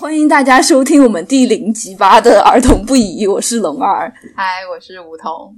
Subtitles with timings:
[0.00, 4.10] 欢迎大家收听我们第零集吧的儿童不宜，我是龙儿。
[4.34, 5.54] 嗨，我是梧桐。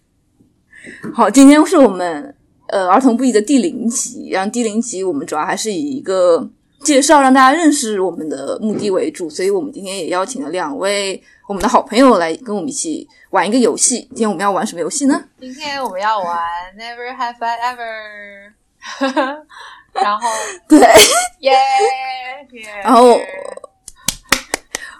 [1.14, 2.36] 好，今天是我们
[2.68, 6.46] 呃儿童不宜的第零集，然后第零集我们主要还是以一个
[6.80, 14.00] 介绍让大家认识我们的目的为主，所以我们今天也邀请了两位我们的好朋友来跟我们一起玩一个游戏。
[14.10, 15.24] 今天我们要玩什么游戏呢？
[15.40, 16.36] 今天我们要玩
[16.78, 18.52] Never Have I Ever，
[20.02, 20.28] 然后
[20.68, 20.78] 对，
[21.40, 21.52] 耶
[22.52, 23.18] 耶，然后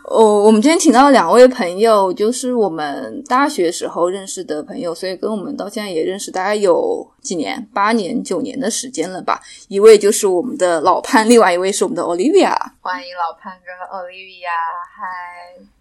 [0.09, 9.41] 哦，我们今天请到了两位朋友，就是我们大学时候认识的朋友，所以跟我们到现在也认识大概有几年，八年、九年的时间了吧。
[9.69, 12.57] 一位就是我们的老潘，另外一位是我们的 Olivia。
[12.81, 14.49] 欢迎老潘跟 Olivia，
[14.97, 15.76] 嗨。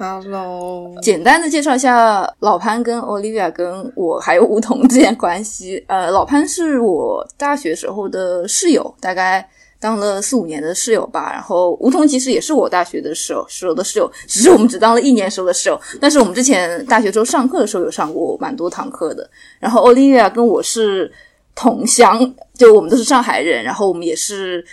[0.00, 5.84] Hello，简单的介绍一下老潘跟 Olivia 跟我还有梧桐之间关系。
[5.88, 9.44] 呃，老潘是我大学时候的室友，大概
[9.80, 11.32] 当了四五年的室友吧。
[11.32, 15.76] 然后梧桐其实也是我大学的时候时候的室友，只是我们只当了一年时候的室友。
[16.00, 19.28] 但是我们之前大学时候上课的时候有上过蛮多堂课的。
[19.58, 21.12] 然后 Olivia 跟我是
[21.56, 24.64] 同乡，就我们都是上海人，然后我们也是。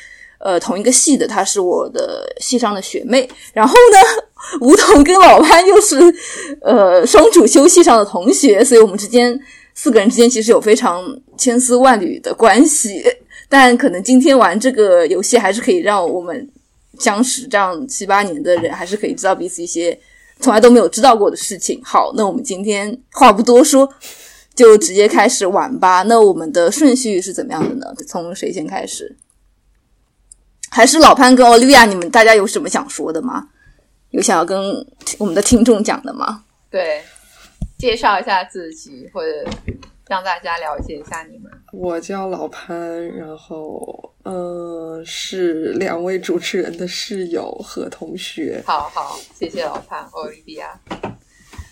[0.45, 3.27] 呃，同一个系的，她是我的系上的学妹。
[3.51, 3.97] 然后呢，
[4.61, 5.97] 梧桐跟老潘又是
[6.61, 9.39] 呃双主修系上的同学，所以我们之间
[9.73, 11.03] 四个人之间其实有非常
[11.35, 13.03] 千丝万缕的关系。
[13.49, 16.47] 但可能今天玩这个游戏，还是可以让我们
[16.99, 19.97] 相识这样七八年的人，还是可以知道彼此一些
[20.39, 21.81] 从来都没有知道过的事情。
[21.83, 23.89] 好，那我们今天话不多说，
[24.53, 26.03] 就直接开始玩吧。
[26.03, 27.87] 那我们的顺序是怎么样的呢？
[28.07, 29.15] 从谁先开始？
[30.75, 33.47] 还是老潘跟 Olivia，你们大家有什么想说的吗？
[34.09, 34.85] 有想要跟
[35.17, 36.43] 我们的听众讲的吗？
[36.69, 37.01] 对，
[37.77, 39.49] 介绍一下自己，或者
[40.09, 41.49] 让大家了解一下你们。
[41.71, 48.61] 我叫老潘，然后呃是两位主持人的室友和同学。
[48.65, 50.67] 好好，谢谢老潘 Olivia。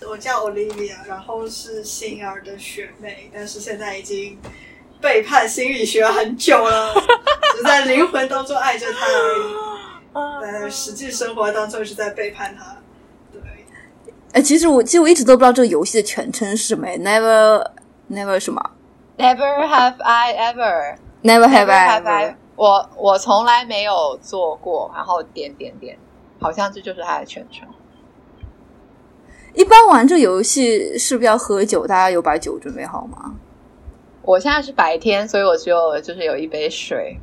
[0.09, 4.37] 我叫 Olivia，然后是星儿的学妹，但是现在已经
[5.03, 6.93] 背叛心理学很久了，
[7.57, 12.77] 只在灵魂当中爱着他而已， 在实际生活当中是在背叛他。
[13.33, 13.41] 对，
[14.31, 17.67] 哎，其实我其实我一直都不知道这个游戏的全称是什么，Never
[18.09, 18.71] Never 什么
[19.17, 20.95] Never have I ever。
[21.21, 22.37] Never have I I。
[22.55, 25.97] 我我从来没有做过，然后点点点，
[26.39, 27.67] 好像这就是它的全称。
[29.53, 31.85] 一般玩这游戏是不是要喝酒？
[31.85, 33.35] 大家有把酒准备好吗？
[34.23, 37.17] 我现在是白天，所以我只有就是有一杯水。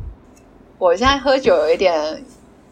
[0.78, 2.22] 我现在喝酒有一点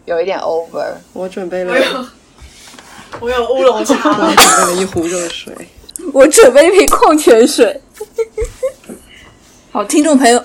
[0.04, 0.94] 有一点 over。
[1.14, 2.06] 我准备了我，有
[3.20, 5.54] 我有乌龙茶 我，准备了一壶热水。
[6.12, 7.80] 我准备一瓶矿泉水。
[9.70, 10.42] 好，听众朋友，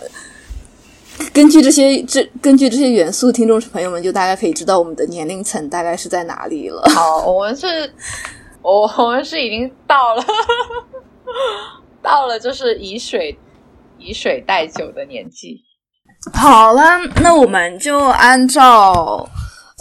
[1.33, 6.81] 根据这些这根据这些元素，听众朋友们就大概可以知道我们的年龄层大概是在哪里了。
[6.95, 7.93] 好，我们是，
[8.61, 10.25] 我我们是已经到了，
[12.01, 13.37] 到了就是以水
[14.03, 15.61] 以水代酒的年纪。
[16.33, 16.81] 好了，
[17.21, 19.27] 那我们就按照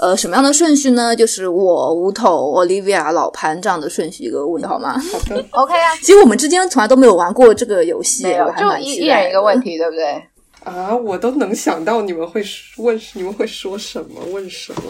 [0.01, 1.15] 呃什么样的顺序呢？
[1.15, 4.93] 就是我无头、Olivia、老潘这样的顺序一个问好吗？
[4.99, 8.23] 好的， OK 啊，其实我们之间从来都没有玩过这个游戏，
[8.59, 10.23] 就一一人一个问题，对不对？
[10.65, 12.43] 啊，我都能想到你们会
[12.79, 14.83] 问，你们会说什么，问什么。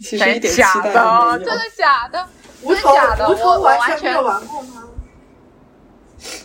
[0.00, 1.02] 其实一点期假待的？
[1.02, 1.60] 都没有真的。
[1.76, 2.26] 假的？
[2.62, 3.28] 梧桐真的假的？
[3.28, 4.84] 梧我我桐完完全全没有玩过吗？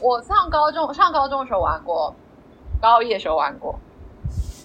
[0.02, 2.16] 我上高中上高中的时候玩过，
[2.84, 3.80] 高一的时候玩过。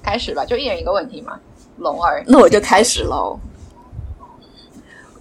[0.02, 1.38] 开始吧，就一人一个问题嘛。
[1.76, 3.38] 龙儿，那我就开始喽。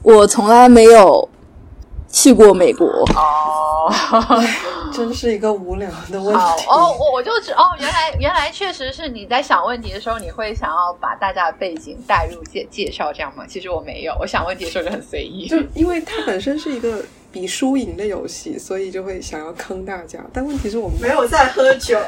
[0.02, 1.30] 我从来没有
[2.10, 3.92] 去过美国，哦，
[4.94, 6.40] 真是一个无聊的问题。
[6.40, 13.46] 好哦，我我就知哦，原来原来确实是你在想问题的时候，你会想要把大家的背景带入介介绍这样吗？
[13.48, 15.48] 其实我没有，我想问题的时候就很随意。
[15.48, 20.20] 就因为它本身是一个比输赢的游戏，所以就会想要坑大家。
[20.34, 22.00] 但问题是我们没有在喝酒。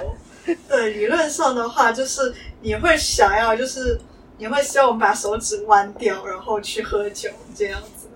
[0.68, 4.00] 对，理论上的话，就是你会想要，就是
[4.38, 8.08] 你会希望我们把手指弯掉，然后去喝酒这样子。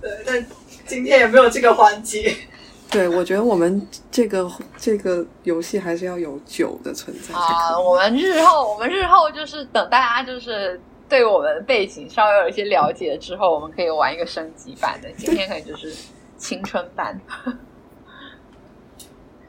[0.00, 0.46] 对，但
[0.86, 2.34] 今天也没有这个环节。
[2.90, 4.48] 对，我觉得我们这个
[4.78, 15.10] 这个游戏还是要有酒的存在啊、我们日后我们日后就是等大家就是对我们背景稍微有一些了解之后，我们可以玩一个升级版的。
[15.16, 15.92] 今天可能就是
[16.38, 17.20] 青春版。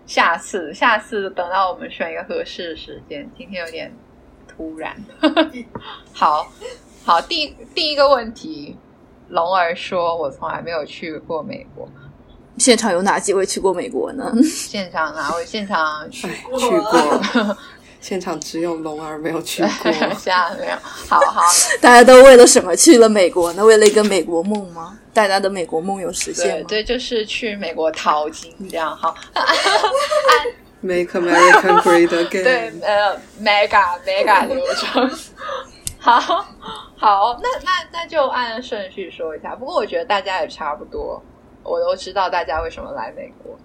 [0.07, 3.30] 下次，下次等到我们选一个合适的时间。
[3.38, 3.92] 今天有点
[4.48, 4.96] 突然。
[6.13, 6.52] 好
[7.04, 8.75] 好，第第一个问题，
[9.30, 11.88] 龙儿说：“我从来没有去过美国。
[12.57, 14.31] 现场有哪几位去过美国呢？
[14.44, 17.58] 现场哪位现场去过，
[18.00, 19.92] 现场只有龙儿没有去 过。
[19.92, 20.78] 现在没有，
[21.10, 21.42] 好好，
[21.81, 23.66] 大家都为了什么去了美国呢？
[23.66, 24.98] 为了一个美国梦吗？
[25.15, 26.65] 大家的美国梦有实现吗？
[26.67, 29.15] 对对，就是去美国淘金这样哈。
[30.81, 35.09] Make America Great 对 Again。，呃，mega mega 流程。
[35.97, 36.19] 好
[36.97, 39.56] 好，那那那就按顺序说一下。
[39.56, 41.19] 不过我觉得大家也差不多，
[41.63, 43.57] 我都知道大家为什么来美国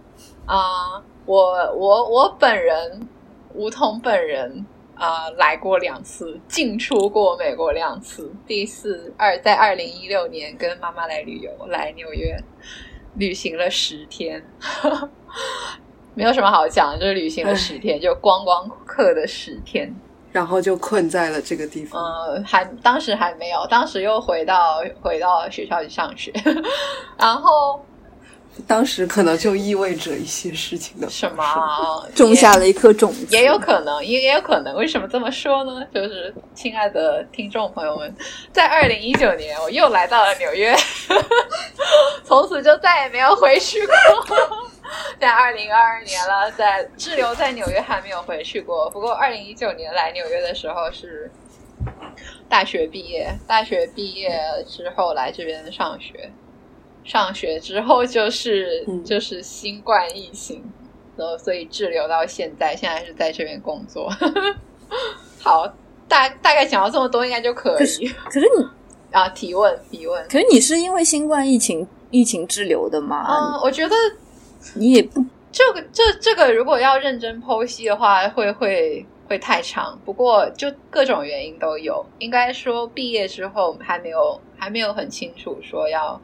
[0.46, 3.06] 啊、我我我本人
[3.54, 4.64] 梧桐本人
[5.00, 8.30] 啊、来过两次，进出过美国两次。
[8.46, 12.36] 第一次二在二零一六年跟妈妈来旅游，来纽约
[13.16, 14.44] 旅行了十天。
[16.12, 19.90] 没有什么好讲，就是旅行了十天，就观光客的十天。
[20.32, 22.00] 然后就困在了这个地方。
[22.00, 26.30] 呃，还当时还没有，当时又回到回到学校去上学，
[27.18, 27.84] 然后
[28.66, 34.74] 当时可能就意味着一些事情的什么种下了一颗种子，也有可能，也也有可能。
[34.74, 35.86] 为什么这么说呢？
[35.94, 38.14] 就是亲爱的听众朋友们，
[38.52, 40.74] 在二零一九年，我又来到了纽约，
[42.24, 43.94] 从此就再也没有回去过。
[45.20, 48.90] 在二零二二年了，在滞留在纽约还没有回去过。
[48.90, 51.30] 不过二零一九年来纽约的时候是
[52.48, 56.32] 大学毕业，大学毕业之后来这边上学，
[57.04, 60.62] 上学之后就是、嗯就是新冠疫情，
[61.16, 64.10] 然后所以滞留到现在，现在是在这边工作。
[65.42, 65.66] 好，
[66.06, 68.64] 大大概讲到这么多，应该就可可是以可是你，
[69.12, 69.28] 啊。
[69.30, 73.26] 提问提问，可是你是因为新冠疫情疫情滞留的吗？
[73.28, 73.94] 嗯，我觉得
[74.74, 79.98] 你也不这个这这个如果要认真剖析的话，会会会太长。
[80.04, 86.20] 不过就各种原因都有，应该说毕业之后还没有还没有很清楚说要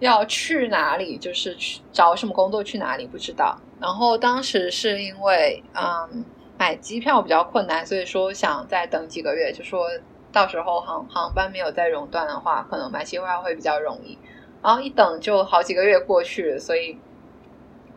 [0.00, 3.56] 要去哪里，就是去找什么工作去哪里不知道。
[3.80, 6.24] 然后当时是因为嗯
[6.58, 9.86] 买机票比较困难，所以说想再等几个月，就说
[10.32, 14.18] 到时候航航班没有再熔断的话，可能买机票会比较容易。
[14.62, 16.98] 然后一等就好几个月过去了，所以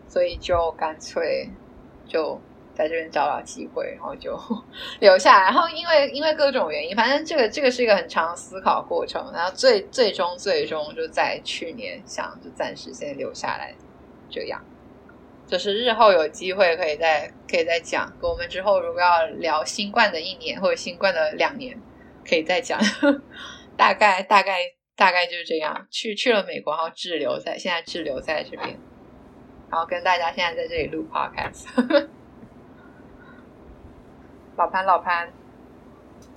[0.08, 1.50] 所以就干脆
[2.08, 2.40] 就
[2.74, 4.38] 在这边找到机会，然后就
[5.00, 5.44] 留下来。
[5.46, 9.32] 然后因为因为各种原因，反正这个这个是一个很长的思考过程。
[9.34, 13.74] 然后最最终最终就在去年想就暂时先留下来，
[14.30, 14.64] 这样。
[15.46, 18.12] 就是日后有机会可以再可以再讲。
[18.22, 21.80] 我们之后如果要聊新冠的一年或者新冠的两年，
[22.28, 22.80] 可以再讲。
[23.78, 24.60] 大概大概
[24.96, 25.86] 大概就是这样。
[25.92, 28.80] 去去了美国，然后滞留在现在滞留在这边，
[29.70, 32.08] 然后跟大家现在在这里录 podcast。
[34.56, 35.34] 老潘，老潘，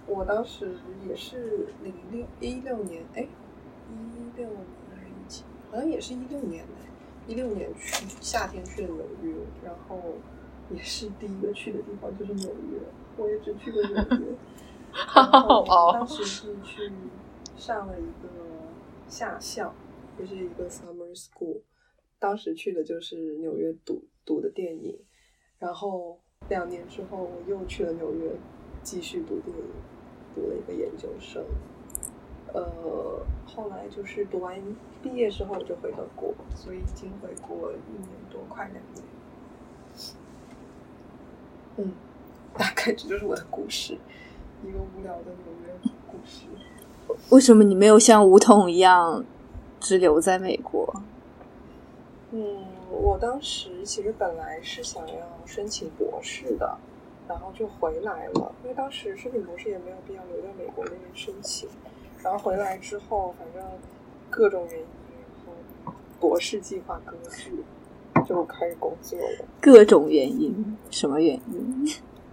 [0.06, 0.74] 我当时
[1.06, 3.28] 也是零六一六年，哎，
[3.90, 4.58] 一六年
[4.94, 5.44] 还是一七？
[5.70, 6.72] 好像也是一六年的，
[7.26, 10.00] 一六年去夏天去的纽约，然后
[10.70, 12.80] 也是第一个去的地方就是纽约，
[13.18, 14.34] 我也只去过纽约。
[15.14, 16.90] 然后哦当时是去
[17.54, 18.30] 上了一个
[19.08, 19.74] 夏校，
[20.18, 21.60] 就是一个 summer school。
[22.18, 24.98] 当时去的就是纽约读读的电影，
[25.58, 26.18] 然后
[26.48, 28.31] 两年之后我又去了纽约
[28.82, 29.64] 继续读电影，
[30.34, 31.44] 读了一个研究生。
[32.54, 34.56] 呃，后来就是读完
[35.02, 39.04] 毕业之后我就回了国，所以已经回国一年多，快两年。
[41.78, 41.92] 嗯，
[42.56, 43.99] 大概这就是我的故事，
[44.64, 46.47] 一个无聊的纽约故事。
[47.30, 49.25] 为什么你没有像吴桐一样
[49.80, 51.02] 只留在美国？
[52.30, 52.64] 嗯，
[52.97, 56.76] 我当时其实本来是想要申请博士的，
[57.29, 61.69] 然后就回来了，因为当时申请博士也没有必要留在美国那边申请。
[62.23, 63.62] 然后回来之后，反正
[64.31, 64.87] 各种原因，
[65.47, 65.55] 然
[65.87, 67.53] 后博士计划搁置，
[68.26, 69.45] 就开始工作了。
[69.61, 71.87] 各种原因，什么原因？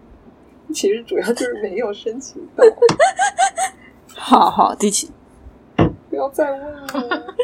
[0.73, 2.63] 其实主要就是没有申请到，
[4.15, 5.11] 好好，第七，
[6.09, 7.35] 不要再问了。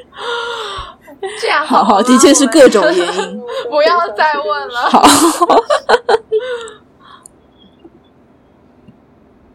[1.41, 3.41] 这样好好，吗的确是各种原因。
[3.69, 4.81] 不要再问了。
[4.89, 5.01] 好，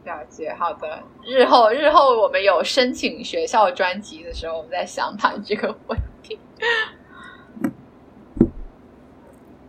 [0.04, 1.02] 了解，好的。
[1.23, 6.38] 日后日后我们有申请学校专辑的时候，我们再详谈这个问题。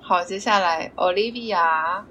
[0.01, 2.03] 好，接下来 Olivia，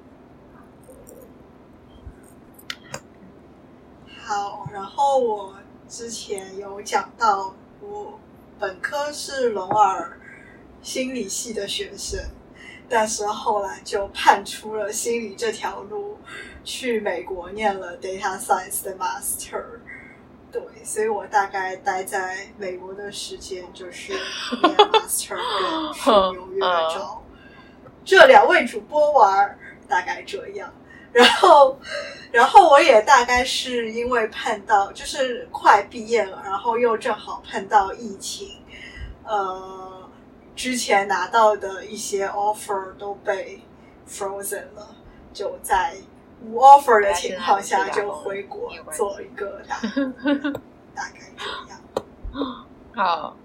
[4.25, 5.55] 好，然后我
[5.87, 8.19] 之前有讲到，我
[8.65, 10.19] 本科是龙儿
[10.81, 12.19] 心理系的学生，
[12.89, 16.17] 但是后来就叛出了心理这条路，
[16.65, 19.63] 去美国念了 data science 的 master。
[20.51, 27.23] 对，所以我大概待在美国的时间就是念 master 跟去 纽约找
[28.03, 30.73] 这两位主播玩，大概这样。
[31.15, 31.79] 然后，
[32.33, 38.49] 然后我也大概是因为碰到，就是快毕业了，然后又正好碰到疫情，
[39.25, 40.11] 呃，
[40.55, 43.63] 之前拿到的一些 offer 都被
[44.09, 44.95] frozen 了，
[45.33, 45.95] 就在
[46.43, 49.77] 无 offer 的情况下就回国做一个大，
[50.95, 51.81] 大概这样。
[52.95, 53.37] 好。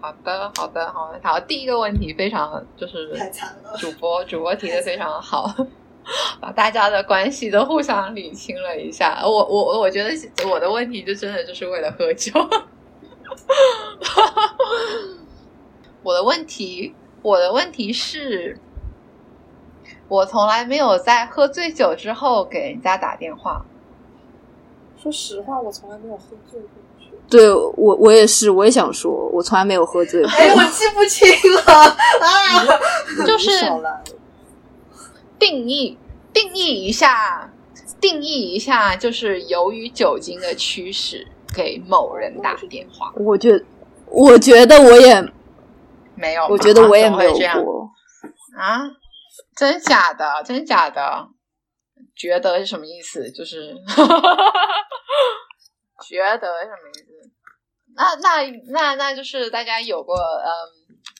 [0.00, 1.40] 好的，好的，好的，好。
[1.40, 5.52] 第一个问题非常就是太惨了，主播主播提的非常好，
[6.40, 9.20] 把大家的关系都互相理清了一下。
[9.22, 10.10] 我我我觉得
[10.48, 12.32] 我的问题就真的就是为了喝酒。
[16.02, 18.58] 我的问题，我的问题是，
[20.08, 23.64] 我从来没有在喝醉酒之后给人家打电话。
[25.02, 26.68] 说实话，我从来没有喝醉过。
[27.30, 30.24] 对我，我也是，我也想说，我从来没有喝醉。
[30.32, 32.64] 哎，我记不清了啊！
[33.26, 33.50] 就是
[35.38, 35.98] 定义，
[36.32, 37.52] 定义一下，
[38.00, 43.12] 定义一下，就是由于酒精的驱使给某人打电话。
[43.16, 43.64] 我觉，
[44.06, 45.22] 我觉得我也
[46.14, 47.90] 没有，我觉得我也没有过
[48.58, 48.82] 啊！
[49.56, 50.42] 真假的？
[50.44, 51.28] 真假的？
[52.14, 53.30] 觉得是什么意思？
[53.30, 53.74] 就是。
[56.08, 57.30] 觉得什么意思？
[57.96, 60.46] 那那那那就是大家有过嗯，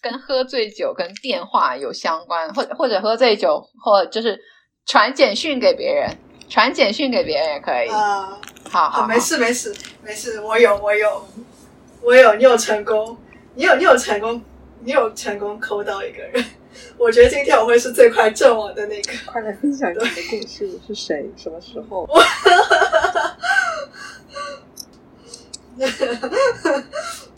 [0.01, 4.41] 跟喝醉酒跟电话有相关，或者或者喝醉酒，或就是
[4.87, 6.17] 传简讯给别人，
[6.49, 7.89] 传简讯给别人也可以。
[7.89, 8.39] 啊，
[8.71, 11.27] 好好，没事没事没事，我有我有
[12.03, 13.17] 我有，你有成功，
[13.55, 14.43] 你有你有成功，
[14.81, 16.45] 你有成功抠到一个人。
[16.97, 19.13] 我觉得今天我会是最快阵亡的那个。
[19.27, 21.29] 快来分享你的故事，是谁？
[21.37, 22.07] 什么时候？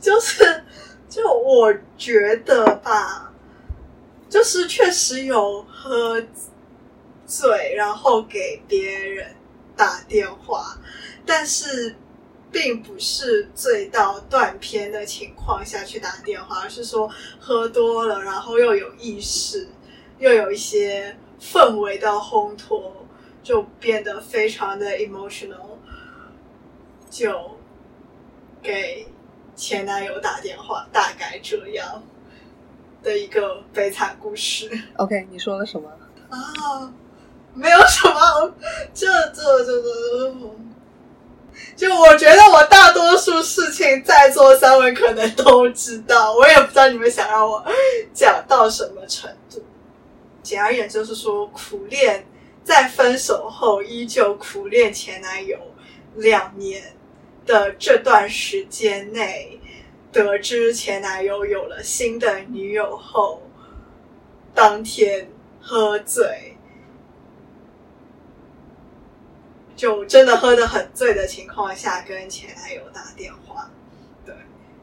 [0.01, 0.65] 就是，
[1.11, 3.31] 就我觉得吧，
[4.31, 6.23] 就是确实有喝
[7.27, 9.35] 醉，然后给别人
[9.77, 10.79] 打电话，
[11.27, 11.97] 但是
[12.53, 19.69] 并不是醉到断片的情况下去打电话，而是说喝多了，然后又有意识，
[20.19, 23.05] 又有一些氛围的烘托，
[23.43, 25.77] 就变得非常的 emotional，
[27.11, 27.59] 就。
[28.63, 29.07] 给
[29.61, 32.03] 前男友打电话，大概这样
[33.03, 34.71] 的一个悲惨故事。
[34.97, 35.87] OK，你说了什么
[36.31, 36.91] 啊？
[37.53, 38.55] 没有什么，
[38.95, 40.35] 这这这这，
[41.77, 47.63] 就我觉得我大多数事情在座三位可能都知道，我也不知道你们想让我
[48.15, 49.63] 讲到什么程度。
[50.43, 52.27] 简而言之，就是说苦恋，
[52.65, 55.59] 在分手后依旧苦恋前男友
[56.15, 56.83] 两年。
[57.47, 59.61] 的这段时间内，
[60.13, 63.43] 得知前男友有了新的女友后，
[64.55, 65.31] 当天
[65.61, 66.57] 喝醉，
[69.75, 73.71] 就真的喝得很醉的情况下跟前男友打电话。
[74.25, 74.35] 对，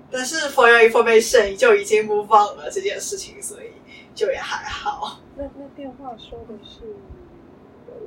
[0.09, 3.71] 但是 for your information 就已经 move on 了这件事情，所以
[4.15, 5.19] 就也还好。
[5.35, 6.81] 那那电话说的是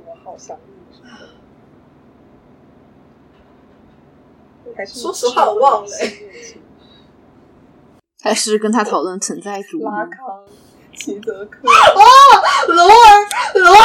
[0.05, 1.09] 我好想你什么
[4.85, 5.89] 说实话，我忘了。
[8.23, 9.83] 还是跟他讨论存在主义。
[9.83, 10.43] 拉康、
[10.95, 11.67] 齐泽克。
[11.67, 12.01] 哦，
[12.67, 12.91] 罗尔，
[13.55, 13.83] 罗尔，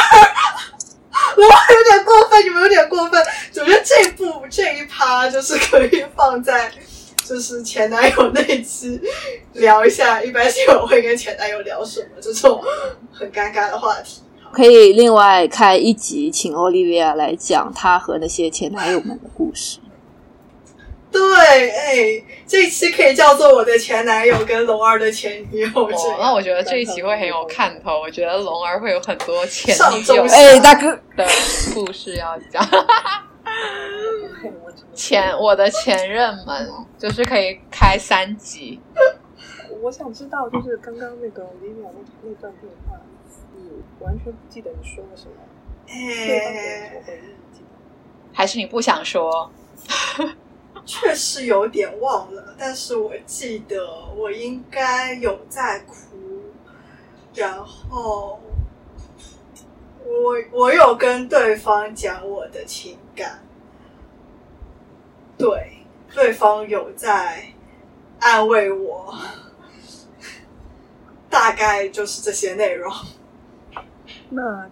[1.35, 3.19] 罗尔有点过分，你们有点过分。
[3.19, 6.71] 我觉得这部这一趴就是可以放在，
[7.25, 9.01] 就是前男友那期
[9.53, 12.63] 聊一下，一般性我会跟前男友聊什么这种
[13.11, 14.21] 很尴尬的话题。
[14.53, 19.79] 可以另外开一集，请奥利维亚来讲她和那些前男友们的故事。
[21.11, 25.69] 对，哎，这一期可以叫做我的前男友跟龙儿的前女友。
[25.73, 27.99] 哦，那我觉得这一期会很有看头。
[27.99, 31.25] 我觉得龙儿会有很多前女友哎，大哥的
[31.73, 32.63] 故事要讲。
[34.93, 38.79] 前我的前任们就是可以开三集。
[39.81, 42.97] 我想知道，就是刚刚那个 Lina 那那段电话，
[43.55, 45.33] 你完全不记得你说了什么？
[45.87, 47.01] 哎，
[48.33, 49.51] 还是你不想说？
[50.87, 55.95] 确实有点忘了，但是我记得我应该有在哭，
[57.35, 58.39] 然后
[60.05, 63.43] 我我有跟对方讲我的情感，
[65.37, 67.53] 对，对方有在
[68.21, 69.13] 安慰我，
[71.29, 72.89] 大概就是这些内容。
[74.29, 74.69] 那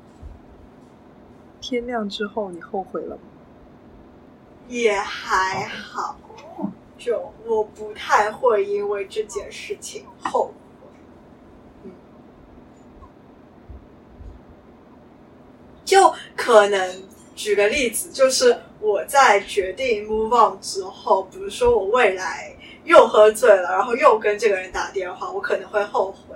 [1.60, 3.22] 天亮之后，你后悔了吗？
[4.68, 6.18] 也还好，
[6.98, 10.90] 就我不太会因为这件事情后悔。
[11.84, 11.92] 嗯，
[15.84, 17.04] 就可能
[17.36, 26.36] 举个例子，就是我在决定 move on 之后，比如说我未来又喝醉了，然后又跟这个人打电话，我可能会后悔。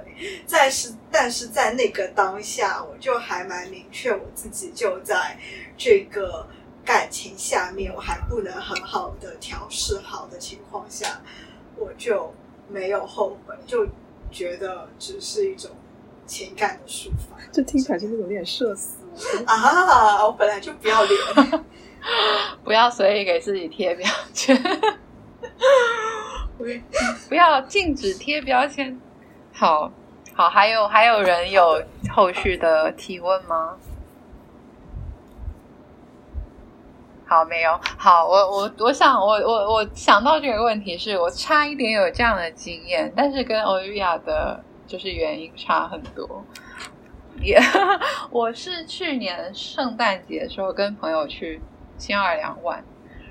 [0.49, 5.39] 但是，但是在那个当下，我就还蛮明确我自己就在
[5.77, 6.45] 这个
[6.85, 11.21] 感情下面，我还不能很好的调试好的情况下，
[11.77, 12.33] 我就
[12.67, 13.87] 没有后悔，就
[14.31, 15.71] 觉得只是一种
[16.25, 17.37] 情感的抒发。
[17.51, 18.97] 这听起来就是有点社死。
[19.45, 20.25] 啊！
[20.25, 21.63] 我本来就不要脸，
[22.63, 24.55] 不要随意给自己贴标签，
[26.57, 26.63] 不
[27.27, 28.97] 不要禁止贴标签。
[29.51, 29.91] 好
[30.33, 31.83] 好，还有还有人有
[32.15, 33.75] 后续的提问吗？
[37.29, 37.79] 好，没有。
[37.95, 46.43] 好，我我我想我我我想到这个问题，是我差一点有这样的经验，但是跟欧利亚的就是原因差很多。
[47.39, 47.59] 也，
[48.31, 51.61] 我是去年圣诞节的时候跟朋友去
[51.99, 52.83] 新奥尔良玩，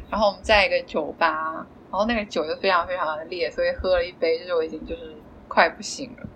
[0.09, 5.12] 然后我们在一个酒吧，然后那个酒就非常非常的烈，所以喝了一杯，就是我已经就是
[5.49, 6.26] 快不行了。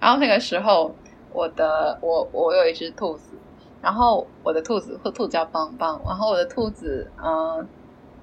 [0.00, 0.96] 然后那个时候，
[1.34, 3.38] 我的我我有一只兔子，
[3.82, 7.66] 然后我的兔子或兔子叫邦邦，然后我的兔子，嗯，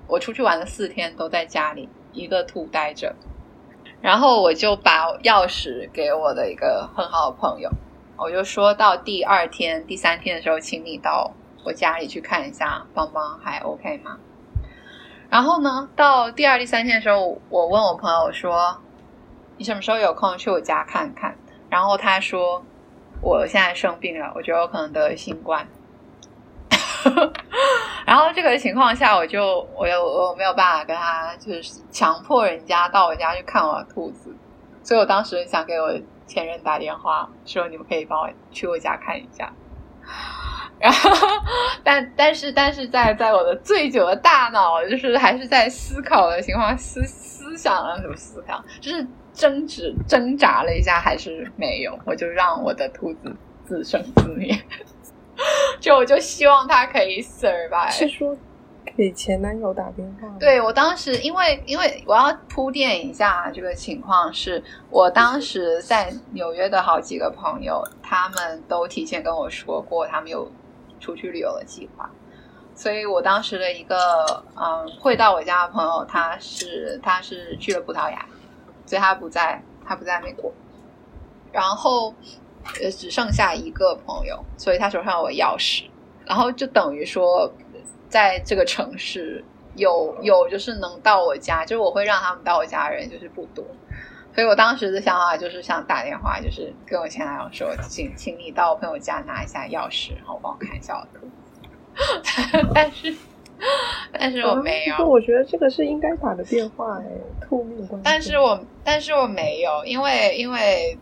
[0.08, 3.16] 我出去玩了四天都在家里一个兔待着，
[4.02, 7.70] 然后我就把钥匙给我的一个很好的朋友。
[8.18, 11.32] 我就说到第二天、第三天的时候，请你到
[11.64, 14.18] 我家里去看一下，邦邦还 OK 吗？
[15.30, 18.80] 然后呢，到第二、第三天的时候，我问我朋友说
[19.58, 21.36] ：“你什么时候有空去我家看看？”
[21.70, 22.64] 然后他说
[23.22, 25.68] ：“我现在生病了，我觉得我可能得了新冠。
[28.06, 34.36] ”然后这个情况下，我就我又我没有办法跟他就是强迫人家到我家去看我的兔子，
[34.84, 35.94] 所以我当时想给我。
[36.28, 39.50] 前任打电话说：“你们可以帮我去我家看一下。
[40.78, 41.10] ”然后，
[41.86, 53.34] 但但是但是在在我的醉酒的大脑，就是还是在思考的情况，思思想啊什么思考，就是争执挣扎了一下，还是没有，我就让我的兔子
[53.66, 54.60] 自生自灭。
[55.80, 57.92] 就我就希望它可以 survive。
[57.92, 58.36] 是说。
[58.96, 60.28] 给前男友打电话。
[60.40, 70.50] 对我当时，因为因为我要铺垫一下这个情况，是我当时在纽约的好几个朋友，他们都提前跟我说过，他们有
[71.00, 72.10] 出去旅游的计划。
[72.74, 78.26] 所以我当时的一个嗯会到我家的朋友，他是他是去了葡萄牙，
[78.88, 80.52] 所以他不在他不在美国。
[81.52, 82.12] 然后
[82.82, 85.84] 呃只剩下一个朋友，所以他手上有钥匙，
[86.26, 87.54] 然后就等于说。
[88.10, 89.44] 在这个城市
[89.76, 93.66] 有有就是能到我家，就是我会让他们到我家人就是不多，
[94.34, 102.64] 所以我当时的想法就是想打电话，就是跟我前男友说，请请你到我朋友家拿一下钥匙，然后帮我看一下我的。
[102.74, 103.14] 但是
[104.14, 107.06] 但是我没有，我觉得这个是应该打的电话哎，
[107.42, 110.98] 兔命关但是我但是我没有，因为因为。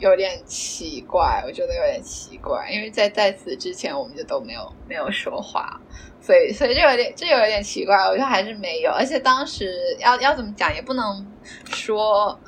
[0.00, 5.76] 有点奇怪，我觉得有点奇怪，因为在在此之前我们就都没有没有说话，
[6.20, 11.26] 所以所以这有点这有点奇怪，我觉得还是没有，而且当时要要怎么讲也不能
[11.72, 12.38] 说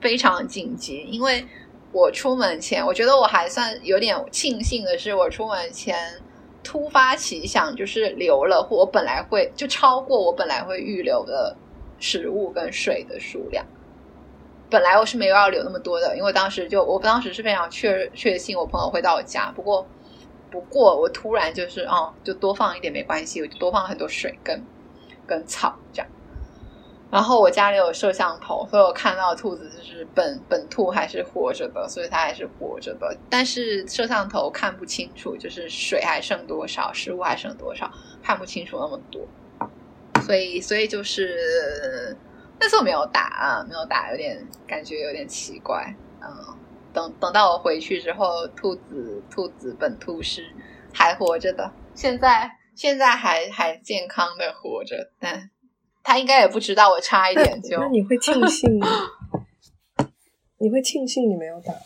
[0.00, 1.44] 非常紧急，因为
[1.90, 5.96] 我出门前，我觉得我还算有点庆幸的是，我出门前
[6.66, 11.56] 突发奇想，就是留了或我本来会就超过我本来会预留的
[12.00, 13.64] 食物跟水的数量。
[14.68, 19.52] 本来我是没有要留那么多的，因为当时就我当时是非常确确信我朋友会到我家。
[19.54, 19.86] 不过，
[20.50, 24.60] 不过我突然就是哦，就多放一点没关系，我就多放很多水跟
[25.24, 26.10] 跟草这样。
[27.10, 33.16] 然后我家里有摄像头，所以我看到兔子就是本本兔还是活着的，所以它还是活着的。
[33.30, 37.90] 但是摄像头看不清楚，就是水还剩多少，食物还剩多少，
[38.22, 39.26] 看不清楚那么多。
[40.22, 42.16] 所以，所以就是。
[42.58, 44.34] 那次我没有打啊，没有打，有点
[44.66, 45.94] 感觉有点奇怪。
[46.22, 46.56] 嗯，
[46.90, 50.42] 等等到我回去之后，兔子兔子本兔是
[50.90, 55.50] 还活着的，现在现在还还健康的活着，但
[56.06, 57.78] 他应该也不知道我差一点就。
[57.78, 58.86] 那你会庆幸吗？
[60.58, 61.80] 你会庆幸你没有打吗？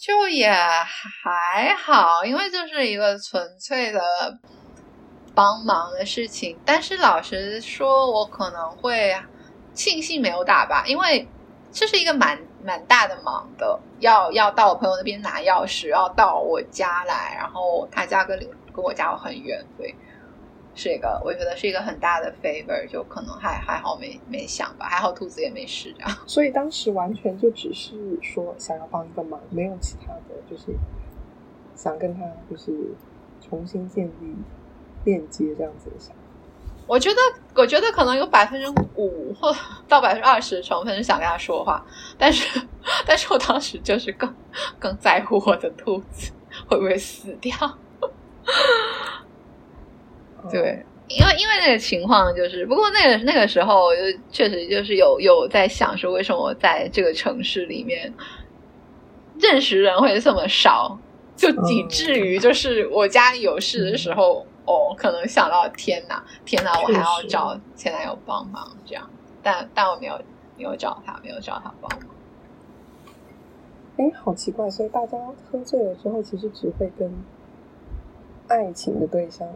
[0.00, 4.00] 就也还好，因为就是一个纯粹的
[5.34, 6.58] 帮忙的事情。
[6.64, 9.14] 但是老实说，我可能会。
[9.72, 11.26] 庆幸没有打吧，因为
[11.70, 18.36] 这是一个蛮蛮大的忙的，要要到我朋友那边拿钥匙，要到我家来，然后他家跟
[18.74, 19.94] 跟我家很远，所以
[20.80, 26.16] 是一个我觉得是一个很大的 favor，就可能还还好没没想吧，还好兔子也没事这样。
[26.26, 30.74] 所以当时完全就只是说想要帮一个忙，没有其他的，就是
[31.76, 32.72] 想跟他就是
[33.46, 34.34] 重新建立
[35.04, 36.22] 链接这样子的想法。
[36.86, 37.20] 我觉得，
[37.54, 38.66] 我觉得可能有百分之
[38.96, 39.54] 五或
[39.86, 41.84] 到百分之二十的成分是想跟他说话，
[42.18, 42.60] 但是，
[43.06, 44.34] 但是我当时就是更
[44.78, 46.32] 更在乎我的兔子
[46.66, 47.52] 会不会死掉。
[50.48, 54.00] 对，因为因为那个情况就是，不过那个那个时候就
[54.30, 58.12] 确实就是有有在想说，为什么我在这个城市里面
[59.38, 60.98] 认识人会这么少，
[61.36, 64.46] 就以至于就是我家里有事的时候。
[64.66, 69.10] 哦，可能想到天哪，天哪，我还要找前男友帮忙这样，
[69.42, 70.16] 但但我没有
[70.56, 72.08] 没有找他，没有找他帮忙。
[73.96, 75.18] 哎，好奇怪，所以大家
[75.50, 77.12] 喝醉了之后，其实只会跟
[78.46, 79.48] 爱情的对象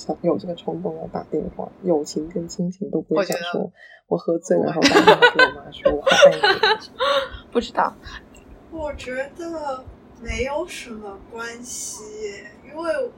[0.00, 3.70] 想有这个冲动要打电话，友情跟亲情都不会想说，
[4.08, 6.88] 我喝醉了然后打电话给我妈说我好爱你。
[7.52, 7.94] 不知道，
[8.70, 9.84] 我觉得
[10.22, 12.02] 没有什么关系，
[12.66, 13.10] 因为。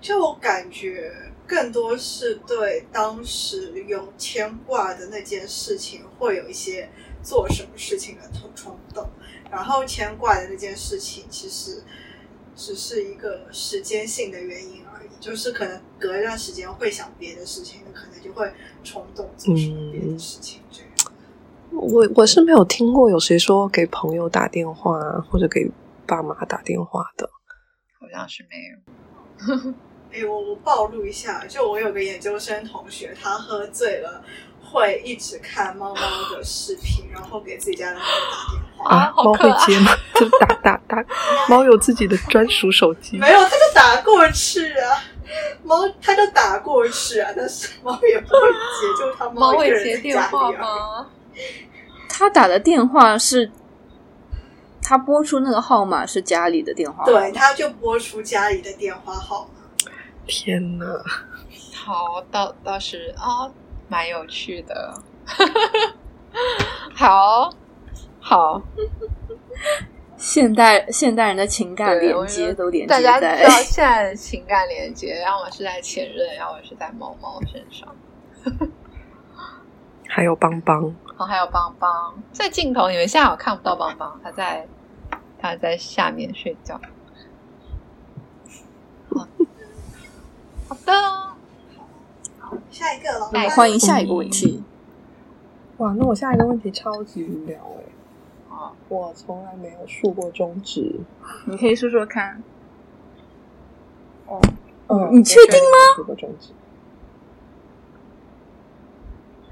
[0.00, 1.10] 就感觉
[1.46, 6.86] 更多是对当时有牵挂的那件事情，会有一些
[7.22, 9.08] 做什么事情的冲冲动，
[9.50, 11.82] 然后牵挂的那件事情其实
[12.54, 14.83] 只是一个时间性的原因
[15.20, 20.60] 就是可能隔一段时间会想别的事情，那可能就会冲动做什么别的事情。
[20.70, 21.12] 这样，
[21.72, 25.00] 我我是没有听过有谁说给朋友打电话
[25.30, 25.70] 或者给
[26.06, 27.28] 爸妈打电话的，
[27.98, 29.74] 好像是没有。
[30.12, 34.24] 哎，我我暴露一下，就我有个研究生同学，他喝醉了
[34.62, 36.00] 会一直看猫猫
[36.30, 38.63] 的视频，然后给自己家的猫打电话。
[38.84, 39.90] 啊，猫会接吗？
[40.14, 41.04] 就打打打，
[41.48, 43.18] 猫有自己的专属手机。
[43.18, 45.02] 没有，它就打过去啊，
[45.62, 51.06] 猫它就打过去啊，但是猫也不会接，就它猫会接电话吗？
[52.08, 53.50] 它打的电话是，
[54.82, 59.90] 它拨出那个号码是家里的电话，对，它就拨出家里的电话号码。
[60.26, 60.86] 天哪！
[61.74, 63.50] 好，倒倒是啊，
[63.88, 64.94] 蛮有趣的。
[66.94, 67.52] 好
[68.26, 68.62] 好，
[70.16, 77.94] 现代现代人的情感连接都连接大家在知道现在的情感连接，要么是在前任，要么是在猫猫身上。
[80.08, 84.66] 还有邦邦，哦，还有邦邦在镜头，你们现在好看不到邦邦，他在
[85.38, 86.80] 他在下面睡觉。
[90.66, 90.92] 好的，
[92.38, 93.28] 好，下一个了。
[93.34, 94.64] 来欢迎下一个问题。
[95.76, 97.83] 哇，那我下一个问题超级无聊哎！
[98.54, 101.00] 啊，我从来没有竖过中指。
[101.46, 102.40] 你可以说说看。
[104.26, 104.40] 哦，
[104.86, 105.96] 嗯，你确定吗？
[105.96, 106.50] 竖过中指。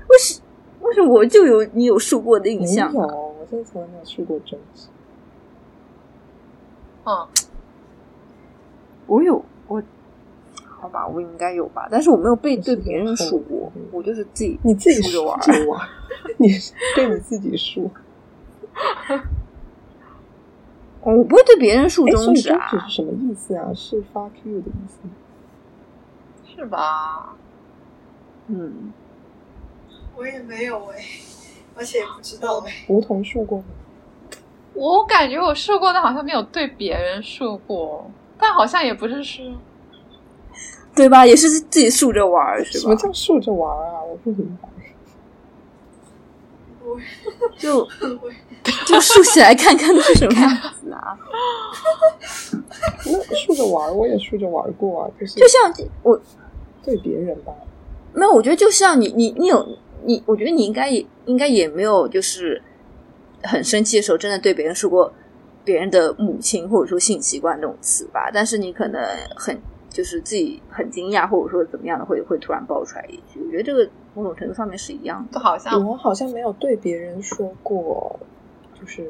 [0.09, 0.41] 为什
[0.81, 2.93] 为什么我就有你有竖过的印象？
[2.93, 4.87] 没有，我真的从来没有竖过中指。
[7.05, 7.27] 嗯，
[9.07, 9.83] 我有我。
[10.65, 15.38] 好吧，我应该有吧，但是我没有被对别人数过，我就是自己你自己数着玩
[15.69, 15.88] 玩，
[16.38, 16.49] 你
[16.97, 17.88] 对你自己数。
[21.03, 23.73] 哦，我不会对别人竖中指啊，中指是什么意思啊？
[23.75, 25.01] 是 fuck you 的意思，
[26.55, 27.35] 是吧？
[28.47, 28.93] 嗯，
[30.17, 31.05] 我也没有哎，
[31.77, 32.73] 而且也不知道哎。
[32.89, 33.65] 梧桐竖过吗？
[34.75, 38.09] 我感觉我竖过，但好像没有对别人竖过，
[38.39, 39.53] 但好像也不是是。
[40.95, 41.27] 对吧？
[41.27, 42.81] 也是自己竖着玩，是吧？
[42.81, 44.03] 什么叫竖着玩啊？
[44.03, 44.69] 我不明白。
[47.59, 47.87] 就
[48.87, 50.51] 就竖起来看看是什么样
[50.81, 51.17] 子啊？
[53.05, 56.21] 那竖着玩，我也竖着玩过啊，就是就像我
[56.85, 57.53] 对别人吧。
[58.15, 59.67] 没有，我觉得就像你，你，你有
[60.05, 62.63] 你，我觉得你应该也应该也没有，就是
[63.43, 65.13] 很生气的时候，真的对别人说过
[65.65, 68.31] 别人的母亲或者说性习惯这种词吧。
[68.33, 69.01] 但是你可能
[69.37, 69.61] 很。
[69.93, 73.39] 就是自己很惊讶，或者说怎么样的，会会突然爆出来一句。
[73.45, 75.40] 我觉得这个某种程度上面是一样的。
[75.40, 78.18] 好像我好像没有对别人说过，
[78.81, 79.09] 就是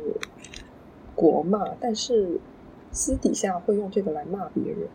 [1.14, 2.38] 国骂，但是
[2.90, 4.88] 私底下会用这个来骂别人。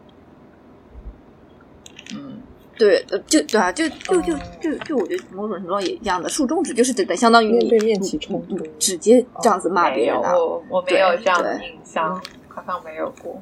[2.16, 2.42] 嗯，
[2.78, 6.30] 对，就对啊，就就就就就，我觉得某种程度上也一样的。
[6.30, 10.16] 竖中指就是等相当于面对面起冲突，直接这样子骂别人。
[10.16, 12.16] 我我没有这样的印象，
[12.48, 13.38] 好像没有过。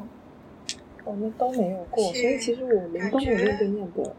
[1.04, 4.16] 我们都没有过，所以其实我们都没有面对面的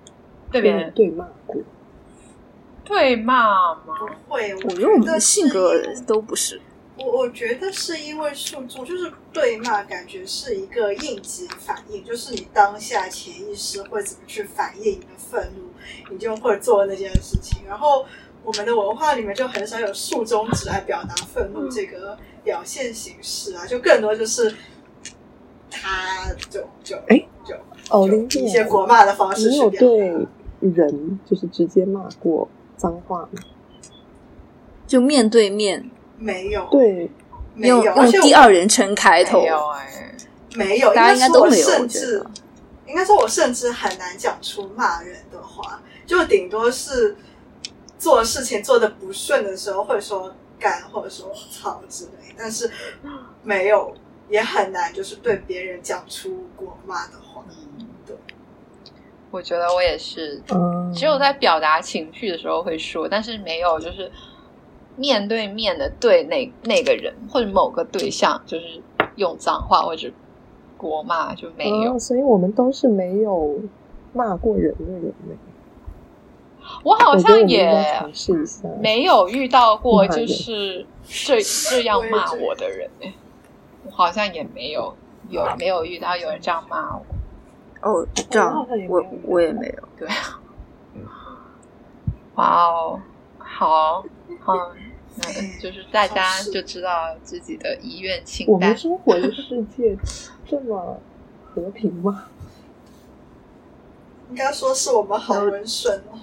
[0.53, 1.61] 对别人对骂过。
[2.87, 3.83] 对骂吗？
[3.85, 5.73] 不会，我觉得我们的性格
[6.07, 6.61] 都不是。
[6.99, 15.69] 我我觉得是因为受众就是对骂，感觉是一个应急反应，就是你当下潜意识会怎么去反应你的愤怒，
[16.11, 17.59] 你就会做那件事情。
[17.69, 18.07] 然后
[18.43, 24.55] 我们的文化里面就很少有竖中指来表达愤怒这个表现形式啊，就更多就是。
[25.69, 27.55] 他就就哎，就
[27.91, 29.97] 哦，就一些国骂的方式你有去表达。
[30.61, 33.21] 对人就是直接骂过脏话。
[33.23, 33.29] 吗？
[34.87, 35.91] 就面对面。
[36.19, 37.11] 没有，对，
[37.57, 39.41] 用没有，而且我用第二人称开头。
[39.41, 40.17] 没，有哎，
[40.55, 42.31] 没有，大家应该都没有我觉甚至得。
[42.87, 47.17] 应该说，我甚至很难讲出骂人的话，就顶多是
[47.99, 52.71] 做事情做的不顺的时候会说干或者说操之类，但是
[53.43, 53.93] 没有，
[54.29, 57.45] 也很难就是对别人讲出过骂的话。
[57.49, 57.86] 对，
[59.31, 64.11] 我觉得我也是，嗯，只有在表达情绪的时候会说，但是没有就是
[64.97, 68.81] 面对面的对那那个人或者某个对象，就是
[69.17, 70.11] 用脏话或者
[70.77, 71.95] 国骂就没有。
[71.95, 73.59] 哦，所以我们都是没有
[74.13, 75.37] 骂过人的人呢。
[76.83, 77.85] 我好像也。
[78.81, 83.13] 没有遇到过就是这这样骂我的人哎、
[83.85, 84.95] 我好像也没有
[85.29, 87.05] 有没有遇到有人这样骂我。
[87.87, 89.89] 哦，这样我我我也没有。
[89.97, 90.41] 对啊，
[92.35, 93.01] 哇哦，
[93.39, 94.03] 好，
[94.41, 94.55] 好，
[95.17, 95.25] 那
[95.63, 98.77] 就是大家就知道自己的遗愿清单我们。
[98.77, 99.97] 生活的世界
[100.45, 101.01] 这么
[101.45, 102.25] 和平吗？
[104.31, 106.19] 应该说是我们好人顺哦。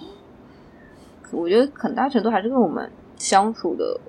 [1.32, 4.00] 我觉得很大程度还是跟我们相处的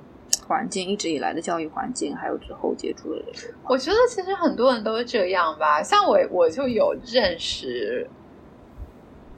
[0.45, 3.27] 环境，一直以来的教育环境，还有之后接触的人。
[3.69, 8.09] 我觉得其实很多人都是这样吧，像我我就有认识，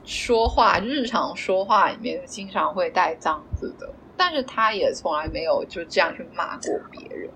[0.05, 7.29] 说话日常说话里面经常会带脏字的，但是他也从来没有就这样去骂过别人，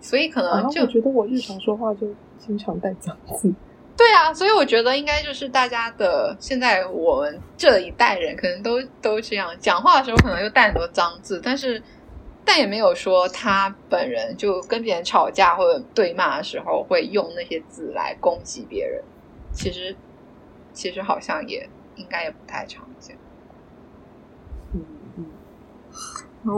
[0.00, 2.06] 所以可啊，能就、我觉得我日常说话就
[2.38, 3.52] 经常带脏字。
[3.96, 11.80] 对啊，所以我觉得应该就是大家的现在我们这一代人可能都都这样，讲话的时候可能又带很多脏字，但是
[12.44, 19.02] 但也没有说他本人就跟别人吵架或者对骂的时候会用那些字来攻击别人。
[19.52, 19.94] 其实
[20.72, 23.16] 其实好像也应该也不太常见。
[24.74, 24.84] 嗯
[25.16, 25.24] 嗯，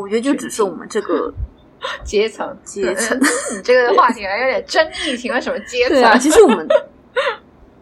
[0.01, 1.33] 我觉得就只是我们这个
[2.05, 5.97] 阶层阶层嗯你这个话题还有点争议性，为什么阶层？
[5.99, 6.67] 对啊，其实我们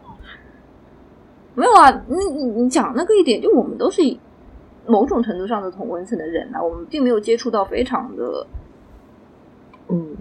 [1.55, 1.89] 没有啊。
[2.07, 4.19] 你你你讲那个一点，就我们都是以
[4.87, 8.45] 某种程度上的同温层的人啊，我们并没有接触到非常的
[9.89, 10.15] 嗯，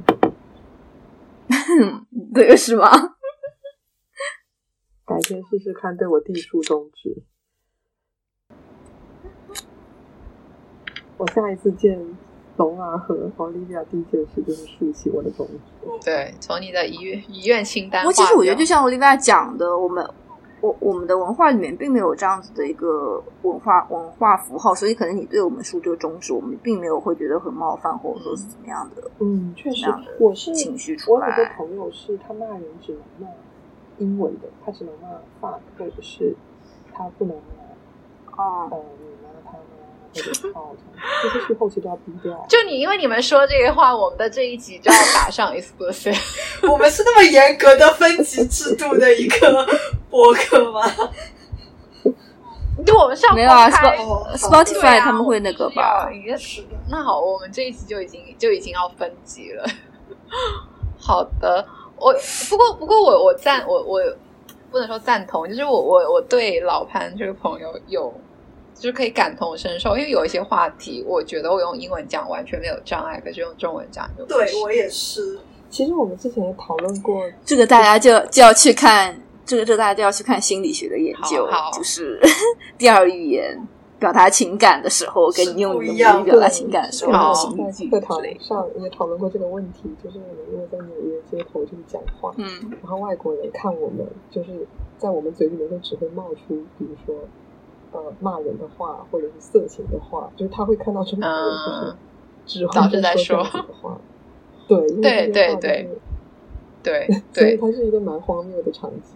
[2.35, 2.91] 这个是吗？
[5.07, 7.23] 改天试试看，对我递出中指。
[11.17, 11.99] 我下一次见
[12.57, 15.53] 龙儿和 Olivia 第一件事就是竖起我的中指。
[16.05, 18.13] 对，从你的遗愿遗愿清单不过。
[18.13, 20.05] 其实我觉得，就像 Olivia 讲的，我们
[20.65, 29.03] 我我们的文化里面并没有这样子的一个文化文化符号，所以可能你对我们竖这个中指，我们并没有会觉得很冒犯，或者说是怎么样的。
[29.19, 33.29] 嗯，确实我是情绪出我有个朋友是他骂人只能骂
[33.99, 36.35] 英文的，他只能骂 fuck，或者是
[36.95, 37.37] 他不能
[38.35, 39.59] 骂哦、呃你妈他妈
[40.15, 42.33] 或者操这样，这些是后期都要逼掉。
[42.49, 46.17] 就你，因为你们说这个话，我们的这一集就要打上 explicit。
[46.67, 49.67] 我们是那么严格的分级制度的一个
[50.15, 50.81] 播客吗？
[52.87, 53.69] 就我们上没有啊
[54.37, 56.09] Spotify 他们会那个吧？
[56.13, 59.65] 应该是的，那好，我们这一集就已经就已经要分级了。
[60.97, 62.15] 好的，我
[62.49, 64.01] 不过不过我我赞我我
[64.71, 68.13] 不能说赞同，就是我我我对老潘这个朋友有
[68.75, 75.41] 就是可以感同身受，因为有一些话题，我觉得我用英文讲完全没有障碍，可是用中文讲就对我也是。
[75.71, 82.19] 其实我们之前也讨论过，这个大家就就要去看，这个这个大家就要去看心理学的研究好好，就是
[82.79, 83.57] 第二语言
[83.99, 88.21] 表达情感的时候，跟你用你的是不一样母语表达情感的时候，在距课堂。
[88.41, 92.47] 上也讨论过这个问题，就是我们因为在纽约街头就是讲话，嗯，
[92.83, 94.67] 然后外国人看我们，就是
[94.99, 97.15] 在我们嘴里面就只会冒出，比如说
[97.93, 101.39] 呃骂人的话，或者是色情的话，就是他会看到中国人
[102.47, 103.99] 就是只会在说说这样的话。
[104.67, 105.91] 对，因为对这些话对。
[106.83, 109.15] 对就是对 所以，它是一个蛮荒谬的场景。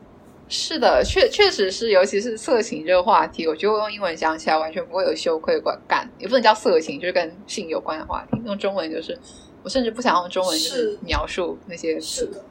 [0.49, 8.41] 是的，确确实是，尤其是色情这个话题，我觉得我用英文讲起来完全不会有羞愧感，也不能叫色情，就是跟性有关的话题。
[8.47, 9.19] 用中文就是，
[9.63, 12.43] 我甚至不想用中文就是是描述那些是字。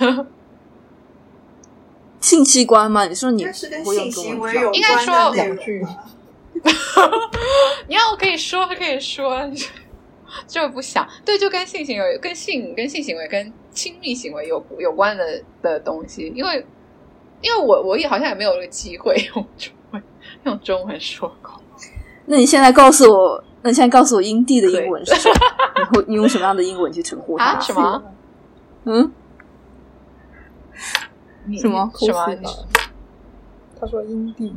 [0.00, 0.26] 的，
[2.20, 3.06] 性器官吗？
[3.06, 6.04] 你说你是跟不用性中文讲行为有应该关说的内两句容吧。
[7.86, 9.48] 你要可以说可以说，
[10.46, 16.66] 就不想对，就跟性行为、跟性、跟性行为、跟亲密行为有有关的的东西，因为
[17.40, 20.02] 因为我我也好像也没有这个机会用中文
[20.44, 21.52] 用中文说过。
[22.26, 25.34] 那你现在告诉我，那你现在告诉我英帝的英文是什么？
[25.78, 27.44] 你会你用什么样的英文去称呼他？
[27.44, 28.02] 啊什么？
[28.84, 29.10] 嗯，
[31.58, 32.50] 什么什么？
[33.80, 34.54] 他说英帝，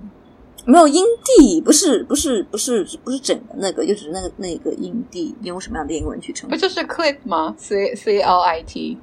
[0.65, 6.55] 没有英帝，不是不是不是不是整的那个，就只是那个那个英帝，你用什么样的英文去称呼？
[6.55, 8.97] 不就是 clit 吗？C C L I T。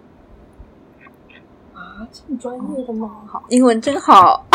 [1.98, 3.10] 啊，这么专业的吗？
[3.26, 4.46] 好，英文真好，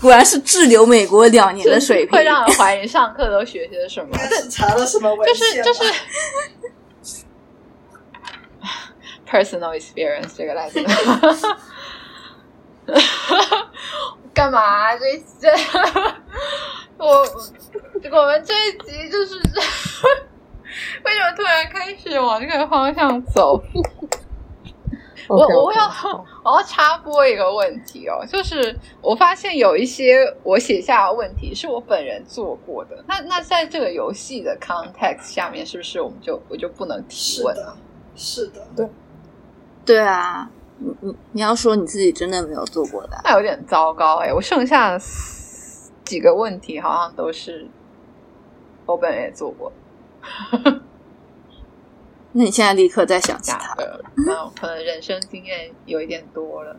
[0.00, 2.24] 果然是滞留美国两年的水平会。
[2.24, 5.82] 让人怀疑上课都学些什么 是查了什么文就是就是
[9.26, 10.82] personal experience 这个来着。
[14.34, 15.04] 干嘛、这
[15.40, 15.48] 这
[16.96, 17.06] 我
[18.10, 19.42] 我们这一集就是为
[21.12, 23.62] 什么突然开始往这个方向走？
[25.28, 25.86] 我我要
[26.44, 37.54] 我要插播一个问题哦，就是我发现有一些我写下的问题是我本人做过的，那那在这个游戏的 context 下面，是不是我们就我就不能提问？
[37.54, 37.76] 是的，
[38.14, 38.88] 是的，对。
[39.84, 44.96] 对啊，你你你要说你自己真的没有做过的啊、那有点糟糕哎、我剩下
[46.04, 47.66] 几个问题好像都是
[48.86, 49.72] 我本人也做过
[52.32, 53.74] 那你现在立刻再想起假它。
[53.74, 56.76] 的， 那可能人生经验有一点多了。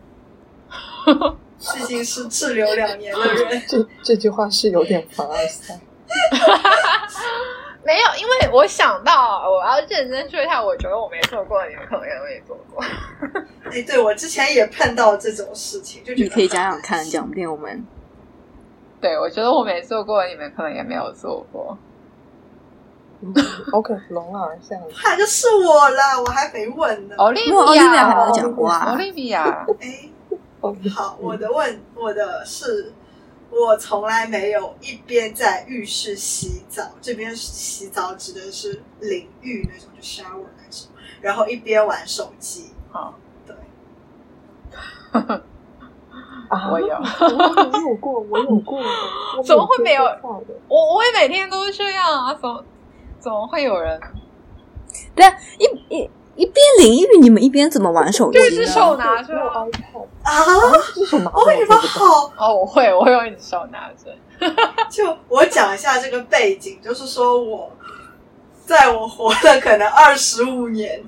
[1.76, 5.80] 毕竟是滞留两年的人， 这这句话是有点凡尔赛。
[7.86, 12.84] 没有，因为我想到我要认真说一下，我觉得我没做过，你们可能也没做过。
[13.72, 17.86] 哎，对我之前也碰到这种事情，就你可以讲讲看，讲不定我们
[19.00, 21.78] 对，我觉得我没做过，你们可能也没有做过。
[23.26, 23.34] 嗯
[23.72, 27.16] OK，龙儿像怕就是我了，我还没问呢。
[27.18, 28.92] 奥利因为奥利维亚还没讲过啊。
[28.92, 28.96] 奥。
[28.96, 30.10] 利维亚，哎，
[30.94, 32.92] 好，我的问我的是，
[33.50, 40.90] 我从来没有一边在浴室洗澡，这边洗澡指的是淋浴那种，就 shower 那种，
[41.22, 42.74] 然后一边玩手机。
[42.92, 43.16] 好，
[43.48, 43.56] 对，
[46.50, 46.88] 啊，我有。
[46.90, 48.82] 我有过，我有过，
[49.46, 50.04] 怎么会没有？
[50.68, 52.64] 我我也每天都是这样啊，怎么
[53.24, 53.98] 怎么会有人？
[55.16, 58.66] 对啊，一一一边淋浴，你们一边怎么玩手机就一只？
[58.66, 59.62] 手拿着啊。
[59.62, 62.34] 哦，你们我知道好？
[62.38, 64.14] 哦，我会，我会用一只手拿着。
[64.92, 67.72] 就我讲一下这个背景，就是说我
[68.66, 71.02] 在我活了可能二十五年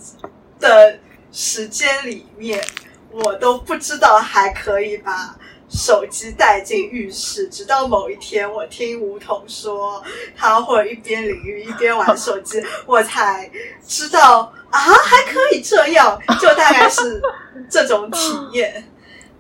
[0.58, 0.98] 的
[1.34, 2.64] 时间里面，
[3.12, 5.36] 我都不知道还可以把
[5.76, 10.02] 手机带进浴室，直到某一天我听吴桐说
[10.34, 13.52] 他会一边淋浴一边玩手机，我才
[13.86, 17.22] 知道啊还可以这样， 就大概是
[17.70, 18.20] 这种体
[18.54, 18.84] 验。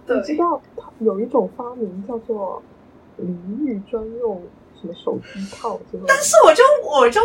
[0.05, 0.61] 对 你，知道
[0.99, 2.61] 有一种发明叫做
[3.15, 4.43] 淋浴专用
[4.79, 7.21] 什么手机套之类的，但是我就我就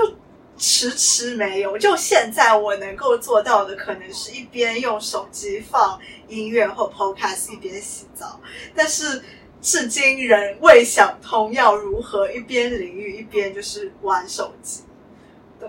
[0.61, 8.38] 迟迟没有，就现在我能够做到的，可能是一边用手机放音乐或 podcast 一边洗澡，
[8.75, 9.23] 但是
[9.62, 14.83] 至今仍未想通要如何一边淋浴一边就是玩手机。
[15.59, 15.68] 对，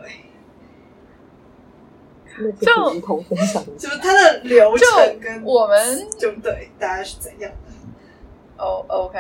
[2.37, 3.97] 那就就跟梧桐分享 就是。
[3.99, 7.71] 它的流程跟我们就对大家是怎样的？
[8.57, 9.17] 哦，OK，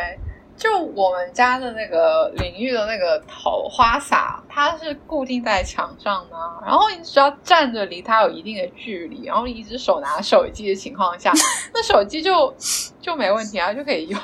[0.61, 11.33] 就我们家的那个淋浴的那个头花洒，它是固定在墙上的啊、然后你只要站着离它有一定的距离，然后一只手拿手机的情况下，
[11.73, 12.53] 那手机就
[13.01, 14.21] 就没问题啊，就可以用。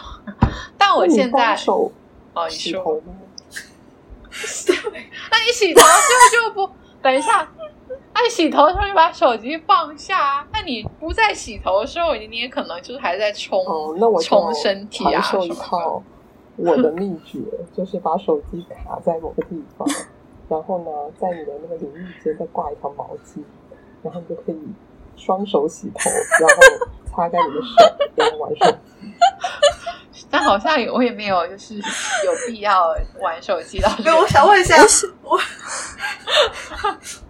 [0.77, 1.91] 但我现在手
[2.35, 3.13] 哦，你说，洗头吗？
[5.31, 6.71] 那你洗头的时候就不
[7.01, 7.49] 等一下。
[8.13, 16.03] 那你洗头的时候就把手机放下啊，那你不在洗头的时候，你也可能就是还在冲、哦，那我冲身体啊什么的套
[16.57, 17.39] 我的 秘诀，
[17.73, 19.87] 就是把手机卡在某个地方，
[20.49, 23.41] 然后呢，在你的那个淋浴间再挂一条毛巾，
[24.03, 24.59] 然后你就可以
[25.15, 27.67] 双手洗头，然后擦干你的手，
[28.15, 29.13] 然后玩手机。
[30.29, 31.81] 但好像我也没有就是有
[32.47, 34.75] 必要玩手机到这没有，我想问一下，
[35.23, 35.39] 我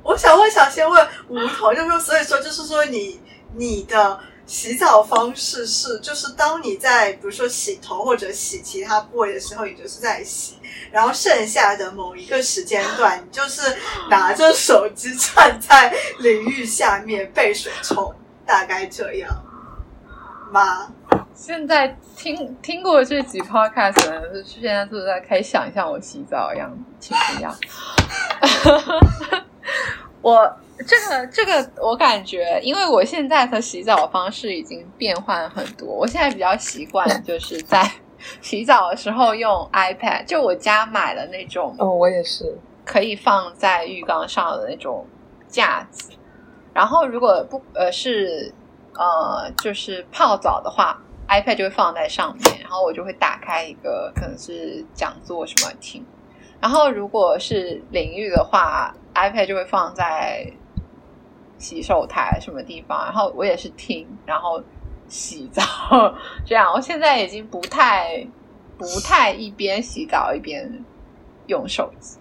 [0.04, 3.20] 我想问，想先问吴桐，就是所以说，就是说你
[3.56, 10.56] 你的洗澡方式是，就是当你在比如说洗头或者洗其他部位的时候，你就是在洗，
[10.90, 13.62] 然后剩下的某一个时间段，你就是
[14.10, 19.30] 拿着手机站在淋浴下面被水冲，大概这样
[20.52, 20.88] 吗？
[21.36, 27.56] 现在听听过这几 podcast 的人，是现在都在开始想象我洗澡的样子，请不要。
[30.22, 37.90] 我这个这个，我感觉，因为我现在的洗澡方式已经变换很多，我现在比较习惯就是在
[38.42, 45.06] 洗澡的时候用 iPad，就我家买了那种哦，我也是，可以放在浴缸上的那种
[45.48, 46.12] 架子。
[46.74, 48.54] 然后如果不呃是
[48.94, 56.06] 呃，就是泡澡的话，iPad 就会放在上面，然后我就会打开一个可能是讲座什么听。
[56.60, 60.52] 然后如果是淋浴的话，iPad 就会放在
[61.58, 64.62] 洗手台什么地方，然后我也是听，然后
[65.08, 65.64] 洗澡
[66.46, 66.72] 这样。
[66.74, 68.26] 我现在已经不太
[68.78, 70.84] 不太一边洗澡一边
[71.48, 72.18] 用手机。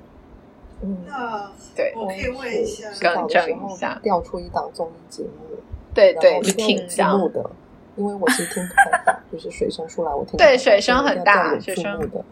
[0.83, 5.57] 嗯，那对我可以问一下，更正一下调出一档综艺节目，
[5.95, 7.29] 对对，然后就一定要有字听这样幕。
[7.29, 7.51] 的，
[7.97, 12.25] 因为我是听不太到，就是水声出来我听对水声很大水声的。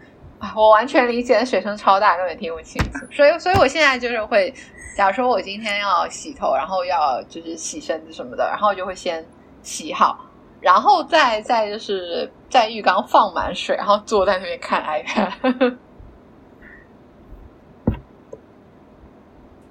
[0.44, 2.98] 啊， 我完全理解，水声超大，根本听不清楚。
[3.10, 4.52] 所以，所以我现在就是会，
[4.96, 9.24] 假如说我今天要洗头，然后要就是洗身子什么的，然后我就会先
[9.62, 10.26] 洗好，
[10.60, 15.76] 然后再再就是在浴缸放满水，然后坐在那边看 iPad。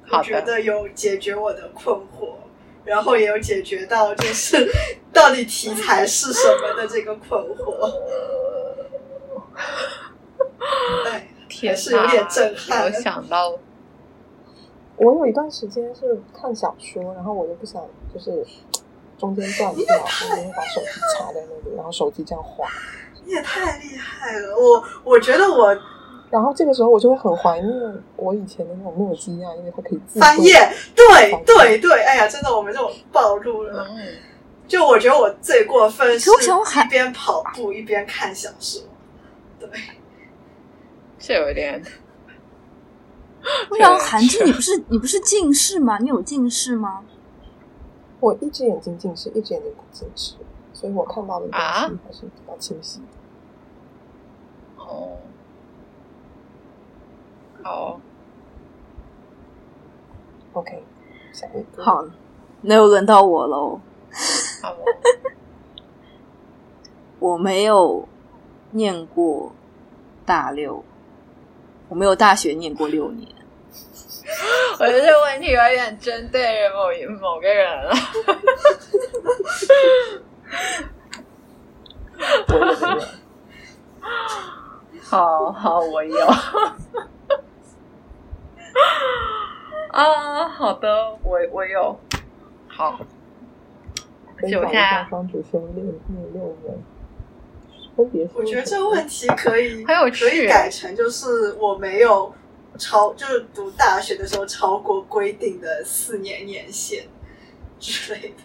[0.05, 2.35] 好我觉，得有解决我的困惑，
[2.83, 4.69] 然后也有解决到就是
[5.11, 7.91] 到底题材是什么的这个困惑。
[11.05, 13.53] 哎，天是有点震撼我想到，
[14.97, 17.81] 我有一段时间是看小说，然后我就不想
[18.13, 18.45] 就是
[19.17, 22.67] 中间断掉，我就会把手机插在那里，然后手机这样滑。
[23.25, 24.55] 你也太厉害了！
[24.57, 25.73] 我我觉得我
[26.29, 30.53] 然后这个时候我就会很怀念我以前的那种诺基亚，因为它可以自动翻页，
[30.93, 33.87] 对对对，哎呀，真的我们这种暴露了。
[33.91, 34.17] 嗯，
[34.67, 38.81] 就我觉得我最过分是一边跑步一边看小说。
[39.57, 39.69] 对，
[41.23, 41.81] 是有点。
[43.69, 45.97] 不然 韩剧你不是你不是近视吗？
[45.99, 47.05] 你有近视吗？
[48.19, 50.35] 我一只眼睛近视，一只眼睛不近视，
[50.73, 54.83] 所以我看到的东啊西还是比较清晰的。
[54.83, 55.17] 哦，
[57.63, 58.01] 好
[60.51, 60.83] ，OK，
[61.31, 61.81] 下一个。
[61.81, 62.05] 好，
[62.61, 63.79] 那又轮到我喽。
[64.61, 64.83] 好哦。
[67.19, 68.05] 我没有
[68.71, 69.53] 念过
[70.25, 70.83] 大六，
[71.93, 73.29] 我没有大学念过六年。
[74.79, 77.93] 我觉得这个问题有点针对某一某个人了。
[82.47, 83.01] 我有没有？
[85.03, 86.25] 好好，我有。
[89.91, 91.95] 啊，好的，我我有。
[92.67, 92.99] 好，
[94.37, 95.93] 而跟且我现在下双主修六六
[96.33, 96.75] 六年，
[97.95, 102.33] 分别是我觉得这个问题可以 很有趣可以改成就是我没有
[102.79, 107.03] 超，就是读大学的时候超过规定的四年年限
[107.79, 108.35] 之类的。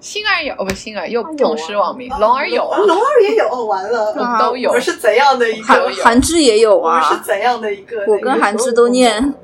[0.00, 5.90] 星儿有，哦不，星儿又痛失网名，龙儿有龙儿也有，哦，完了，我们都有我们是怎样的一韩个？
[6.04, 8.04] 韩之也有我们是啊，怎样的一个？
[8.06, 9.34] 我跟韩志都念，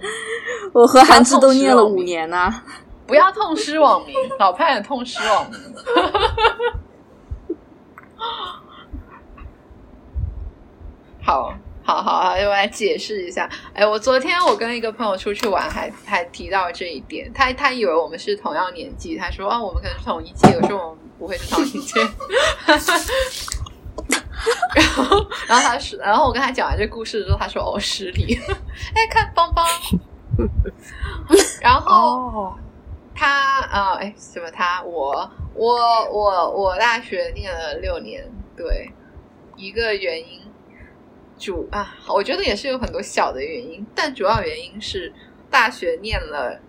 [0.73, 2.63] 我和韩志都念了五年啊呐、
[3.09, 5.59] 不要痛失网名，老派的痛失网名。
[11.23, 13.49] 好，好，好，好，我来解释一下。
[13.73, 17.33] 哎，我昨天我跟一个朋友出去玩还，还提到这一点。
[17.33, 20.49] 他他以为我们是同样年纪，他说啊，我们可能是同一届。
[20.61, 22.01] 我说我们不会是同一届。
[24.75, 28.39] 然后，然后他是，然后我跟他讲完这故事之后，他说哦，失礼。
[28.95, 29.65] 哎，看邦邦。
[31.63, 32.55] 然后。
[33.15, 34.83] 他啊，哎、什么他？
[34.83, 38.91] 我我我我大学念了六年，对，
[39.57, 40.41] 一个原因
[41.39, 45.13] 主啊，我觉得也是有很多小的原因，但主要原因是
[45.51, 46.61] 大学念了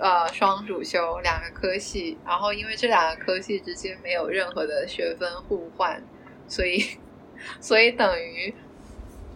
[0.00, 6.02] 呃双主修两个科系，然后因为这两个科系之间没有任何的学分互换，
[6.48, 6.84] 所以
[7.60, 8.54] 所以等于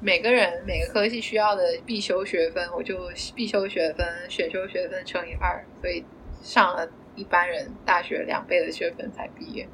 [0.01, 6.05] 每个人每个科系需要的必修学分，我就必修学分、选修学分乘以二，所以
[6.45, 9.66] 上了一般人大学两倍的学分才毕业。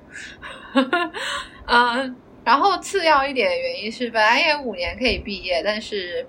[1.67, 6.27] 嗯， 然后次要一点原因是，本来也五年可以毕业，但是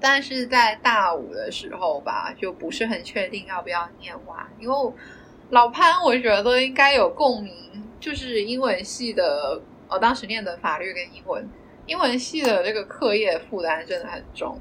[0.00, 4.74] 但是在大五的时候吧，就不是很确定要不要念完，因为
[5.50, 11.48] 老潘我觉得应该有共鸣，就是英文系的，我、当时念的法律跟英文。
[11.86, 14.60] 英文系的这个课业负担真的很重，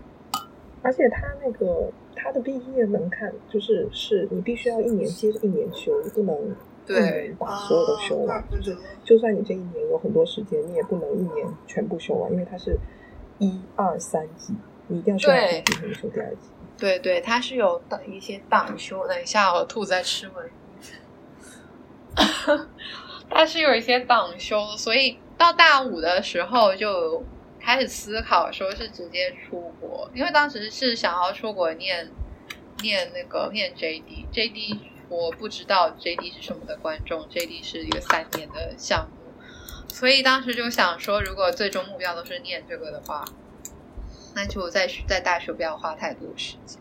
[0.82, 1.92] 而且他那个
[2.28, 6.56] 他的毕业门槛就是是你必须要一年接着一年修，你不能
[6.86, 8.38] 对把所有都修完。
[8.38, 12.78] 啊怪不得就算你这一年有很多时间，你也不能一年全部修完，因为它是
[13.38, 14.54] 一二三级，
[14.88, 16.50] 你一定要修完第一级才能修第二级。
[16.78, 19.08] 对对，它是有档一些档修。
[19.08, 20.50] 等一下，我兔子在吃文，
[23.30, 27.24] 它是有一些档修，所以到大五的时候就
[27.68, 32.10] 开始思考，说是直接出国，因为当时是想要出国念
[32.82, 39.34] 念那个念 JD，JD 我不知道 JD 是什么的观众，JD 是一个三年的项目，
[39.94, 43.26] 所以当时就想说，如果最终目标都是念这个的话，
[44.34, 46.80] 那就在在大学不要花太多时间。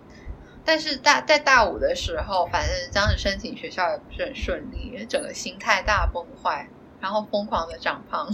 [0.64, 6.68] 但是大在大五的时候，反正当时申请学校也不是很顺利，整个心态大崩坏，
[7.00, 8.28] 然后疯狂的长胖。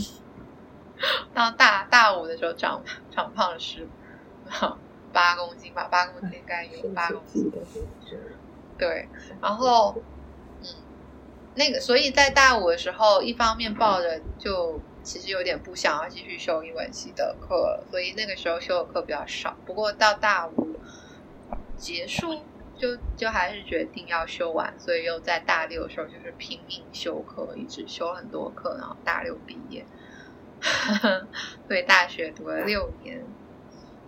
[1.35, 3.87] 到大大五的时候长长胖了十
[5.13, 7.51] 八公斤吧，八公斤应该有八公斤。
[8.79, 9.09] 对，
[9.41, 9.95] 然后
[10.61, 10.67] 嗯，
[11.55, 19.57] 那个，所以在大五的时候，一方面抱着就其实有点不想要继续修英文系的课，所以那个时候修的课比较少。
[19.67, 20.77] 不过到大五。
[21.75, 22.43] 结束
[22.79, 29.85] 就就还是决定要修完，所以又在大六的时候就是拼命修课，一直修很多课，然后大六毕业。
[31.69, 33.25] 所以大学读了六年。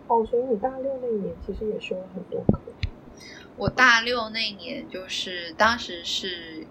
[0.07, 2.61] 哦，所以你大六那年其实也修了很多课。
[3.57, 6.67] 我大六那年就是当时是，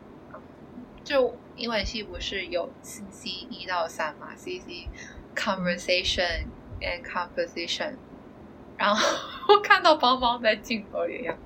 [1.04, 4.88] 就英文系不是有 CC 一到三嘛？CC
[5.36, 6.46] conversation
[6.82, 7.96] and composition。
[8.78, 9.18] 然后
[9.48, 11.38] 我看到邦邦在镜头里样，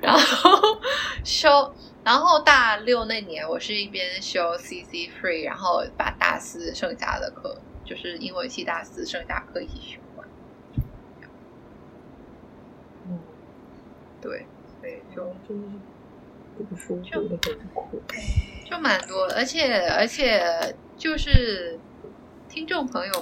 [0.00, 0.80] 然后
[1.22, 1.74] 修，
[2.04, 10.28] 然后大六那年我是一边修 CC Free，然后把大四剩下的课，就是英文系大四剩下课一起修完。
[13.06, 13.18] 嗯，
[14.20, 14.46] 对，
[14.80, 15.62] 所以就就是
[16.68, 18.02] 读书读的很苦，
[18.68, 21.78] 就蛮多，而且而且就是
[22.48, 23.12] 听众朋友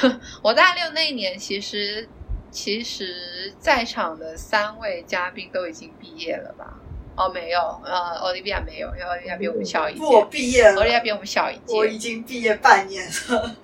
[0.00, 2.08] 们， 我大六那一年其实。
[2.54, 6.78] 其实，在场的三位嘉宾都已经毕业了吧？
[7.14, 10.04] 哦，没有，呃，奥利比亚没有，因为奥利维亚比我们小一届。
[10.04, 11.76] 我毕业了，奥利比亚比我们小一届。
[11.76, 13.56] 我已经毕业半年了，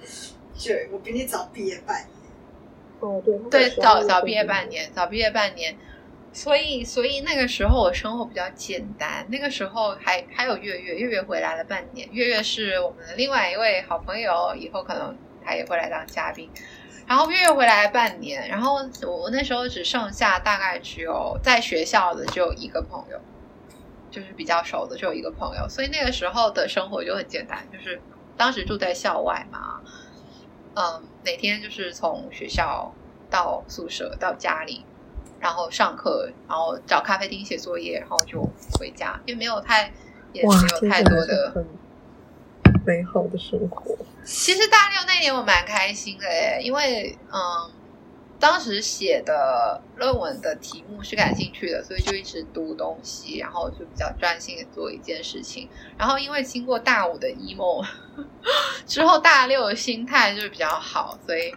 [0.62, 2.08] 对，我比你早毕业半年。
[3.00, 5.76] 哦，对，对，早早毕业半年，早毕业半年。
[6.30, 9.26] 所以，所以那个时候我生活比较简单。
[9.30, 12.06] 那个时候还还有月月，月月回来了半年。
[12.12, 16.50] 月月是我们的另外一位好朋友，以后可能他也会来当嘉宾。
[17.06, 18.74] 然后月月回来半年，然后
[19.06, 23.18] 我那时候只剩下大概只有在学校的只有一个朋友，
[24.18, 28.00] 就是比较熟的就有一个朋友，所以那个时候的生活就很简单，就是
[28.36, 29.80] 当时住在校外嘛，
[30.74, 32.92] 嗯，每天就是从学校
[33.30, 34.84] 到宿舍到家里，
[35.38, 38.42] 然后上课，然后找咖啡厅写作业，然后就
[38.78, 39.92] 回家，也没有太
[40.32, 41.64] 也没有太多的。
[42.84, 43.96] 美好的生活。
[44.24, 47.70] 其实大六那年我蛮开心的诶，因为嗯，
[48.40, 55.68] 当时写的论文的题目是感兴趣的，所以就一直读东西，然后就比较专心的做一件事情。
[55.96, 57.84] 然后因为经过大五的 emo
[58.86, 61.52] 之后，大六的心态就是比较好，所以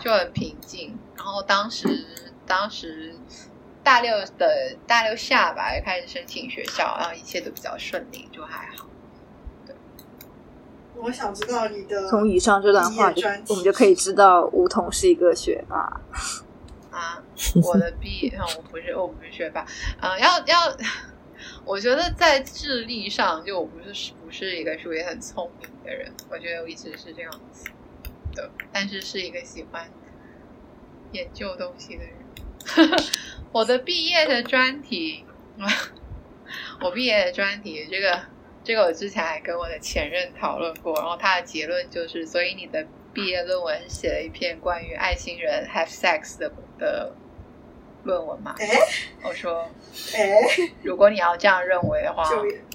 [0.00, 0.98] 就很平静。
[1.16, 2.06] 然后当时
[2.46, 3.14] 当时
[3.82, 8.86] 大六的大六下吧，也开始申请学校，然后一切都比较顺利，就还好。
[10.96, 13.12] 我想知道你的从以上这段话，
[13.48, 16.00] 我们就可以知道梧桐是一个学霸
[16.90, 17.22] 啊。
[17.62, 19.66] 我的毕业， 我不是，我不是学霸。
[20.00, 20.76] 嗯，要要，
[21.64, 26.12] 我觉得在智力上，就我不是不是一个属于很聪明的人。
[26.30, 27.64] 我觉得我一直是这样子
[28.34, 29.90] 的，但是是一个喜欢
[31.12, 32.14] 研究东西的人。
[33.52, 35.24] 我的毕业的专题，
[36.80, 38.33] 我毕业的专题这个。
[38.64, 47.14] 这个我之前还跟我的前任讨论过，然后他的结论就是，所以你的毕业论文写了一篇关于爱心人 have sex 的的
[48.04, 48.54] 论文嘛？
[49.22, 49.68] 我说，
[50.16, 50.32] 哎
[50.82, 52.24] 如果你要这样认为的话，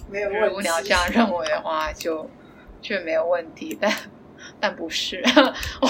[0.09, 2.29] 没有如果你要这样认为的话，就
[2.81, 3.75] 就没有问题。
[3.81, 3.91] 但
[4.59, 5.23] 但不是，
[5.81, 5.89] 我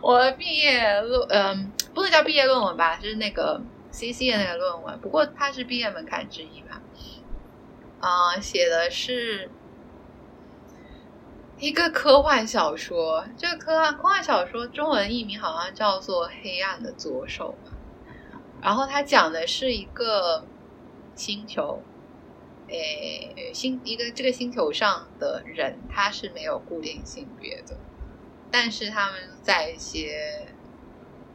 [0.00, 2.96] 我的毕业论，嗯，不能叫毕业论文吧？
[2.96, 3.60] 就是那个
[3.90, 6.80] CC 的那个论文，不过它是毕业门槛之一吧。
[8.04, 9.50] 啊，写的是
[11.58, 13.24] 一个科幻小说。
[13.34, 17.74] 这个科幻科幻小说中文译名好像叫做《黑暗的左手》吧。
[18.60, 20.46] 然后它讲的是一个
[21.14, 21.82] 星球，
[22.68, 27.74] 诶，星一个这个星球上的人，他是没有固定性别的，
[28.50, 30.46] 但是他们在一些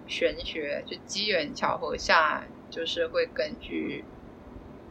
[0.05, 4.05] 玄学就机缘巧合下，就是会根据。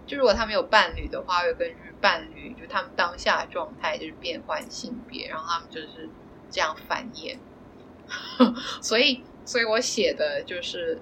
[0.08, 6.08] 就如果他们有伴侣的话，会根据伴侣就他们当下状态就是变换性别，然后他们就是
[6.50, 7.36] 这样繁衍。
[8.80, 10.98] 所以，所以我写的就是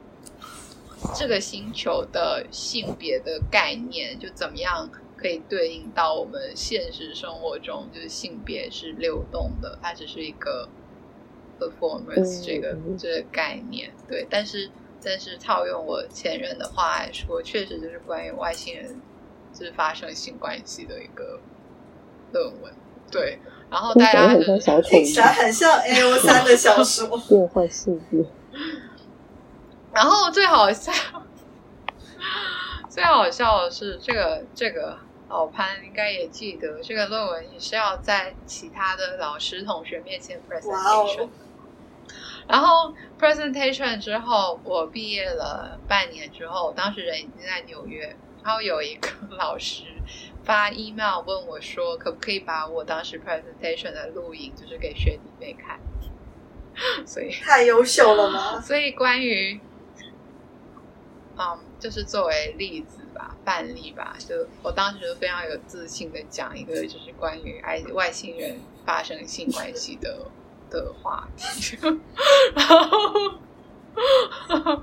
[1.14, 10.68] 这个星球的性别的概念，就怎么样可以对应到我们现实生活中，就是性别是流动的，它只是一个
[11.61, 13.92] performance 这个这个概念。
[14.09, 14.68] 对，但是
[15.09, 19.00] 但是套用我前任的话来说，确实就是关于外星人
[19.54, 21.38] 就是发生性关系的一个
[22.32, 22.74] 论文。
[23.09, 23.38] 对，
[23.70, 27.16] 然后大家就是很像小丑听起来很像 A O 三的小说。
[27.28, 28.26] 变换世界。
[29.92, 30.92] 然后最好笑，
[32.88, 34.98] 最好笑的是这个这个
[35.28, 41.28] 老潘应该也记得，这个论文也是要在其他的老师同学面前 presentation 哦。
[42.49, 49.84] 然后 presentation 之后，我毕业了半年之后，当时人已经在纽约，然后有一个 老师
[50.44, 55.80] 发 email 问我说，可不可以把我当时 presentation 的录影就是给学弟妹看，
[57.05, 58.61] 所以太优秀了吗？
[58.62, 59.61] 所以关于，
[61.36, 70.30] 嗯，就是作为例子吧，范例吧，就我当时就非常有自信的讲一个，就是关于爱外星人发生性关系的
[70.71, 71.77] 的话题，
[72.55, 72.67] 然
[74.67, 74.83] 后，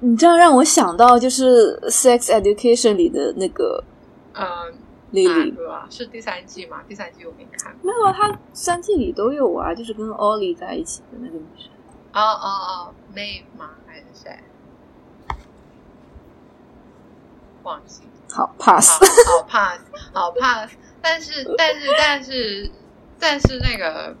[0.00, 3.82] 你这样让我想到就是《Sex Education》里的那个
[4.34, 4.44] 嗯，
[5.10, 5.86] 莉莉，哪个啊？
[5.90, 6.82] 是第三季吗？
[6.88, 7.74] 第三季我没看。
[7.82, 11.68] 没有啊，她三季里都有啊，就是跟 Ollie 在一起的那个女生。
[12.12, 13.70] 哦哦哦，Maeve 吗？
[13.86, 14.38] 还是谁？
[17.62, 18.02] 忘记。
[18.30, 19.38] 好，pass 好。
[19.38, 19.80] 好 pass，
[20.12, 22.70] 好 pass，但是但是但是
[23.18, 24.14] 但是那个，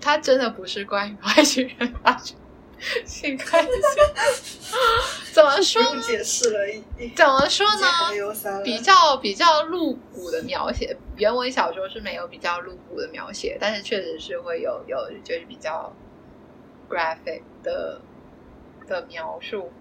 [0.00, 2.36] 它真的不是关于外星人发生
[3.04, 3.70] 性关系，
[5.32, 5.82] 怎么说？
[6.00, 6.58] 解释了，
[7.16, 7.86] 怎么说呢。
[8.62, 15.92] 比较比较露骨的描写，原文小说是没有比较露骨的描写，但是确实是会有有就是比较
[16.88, 18.00] graphic 的
[18.86, 19.72] 的描述。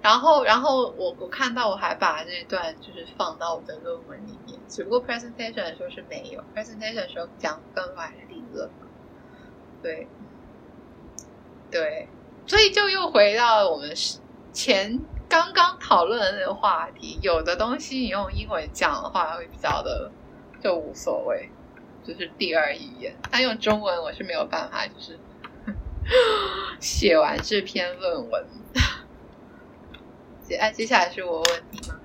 [0.00, 8.70] 然后，然后我我看到我还把这段就是放到我的论文里面，只不过 presentation 的时候是没有，presentation 的时候讲更外理论。
[9.82, 10.06] 对，
[11.70, 12.08] 对，
[12.46, 14.18] 所以就又回到我们是
[14.52, 14.98] 前
[15.28, 20.10] 刚刚讨论的那个话题，有的东西你用英文讲的话会比较的
[20.62, 21.48] 就无所谓，
[22.04, 23.14] 就是第二语言。
[23.30, 25.18] 但用中文我是没有办法，就是
[26.80, 28.46] 写完这篇论文。
[30.42, 32.00] 接哎，接下来是我问题吗？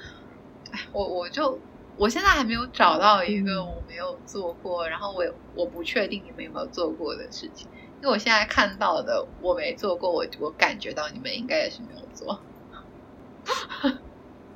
[0.71, 1.57] 哎，我我就
[1.95, 7.67] 我现在还没有找到一个我没有做过，然后我也我不确定你们有没有做过的事情，
[8.01, 12.39] 因为我现在看到的我没做过，我我感觉到你们应该也是没有做。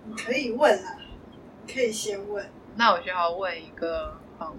[0.06, 0.98] 你可以问啊，
[1.66, 2.50] 你可以先问。
[2.76, 4.56] 那我就要问一个嗯，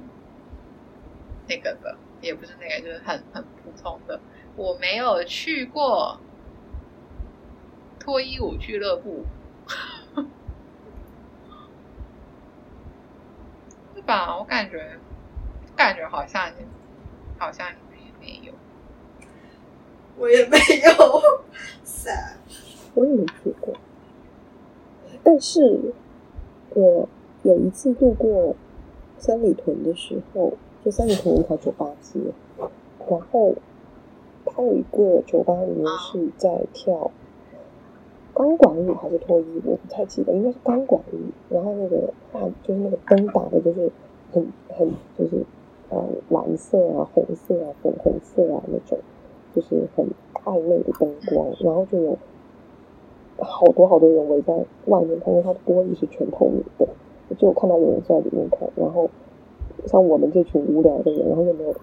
[1.48, 4.20] 那个的，也不是那个，就是很很普通的，
[4.56, 6.20] 我没有去过
[7.98, 9.24] 脱衣舞俱乐部，
[14.08, 14.34] 吧？
[14.38, 14.98] 我感觉，
[15.76, 16.64] 感觉好像你，
[17.38, 18.52] 好像你们也没有。
[20.16, 21.22] 我也没有。
[22.94, 23.74] 我也没去过，
[25.22, 25.92] 但是
[26.70, 27.08] 我
[27.42, 28.56] 有一次路过
[29.18, 30.54] 三里屯的时候，
[30.84, 32.18] 就三里屯有一条酒吧街，
[33.08, 33.54] 然后
[34.46, 37.12] 它有一个酒吧里面是在跳
[38.38, 41.16] 钢管舞还是脱衣舞，我不太记得，应该是钢管舞。
[41.50, 43.90] 然后那个画就是那个灯打的，就是
[44.32, 45.44] 很很就是
[45.90, 48.96] 呃蓝色啊、红色啊、粉红色啊那种，
[49.56, 50.06] 就是很
[50.44, 52.16] 暧昧的灯光，然后就有
[53.38, 54.54] 好多好多人围在
[54.86, 56.86] 外面看，因为它的玻璃是全透明的，
[57.28, 59.10] 我就有看到有人在里面看，然后
[59.86, 61.74] 像我们这群无聊的人，然后又没有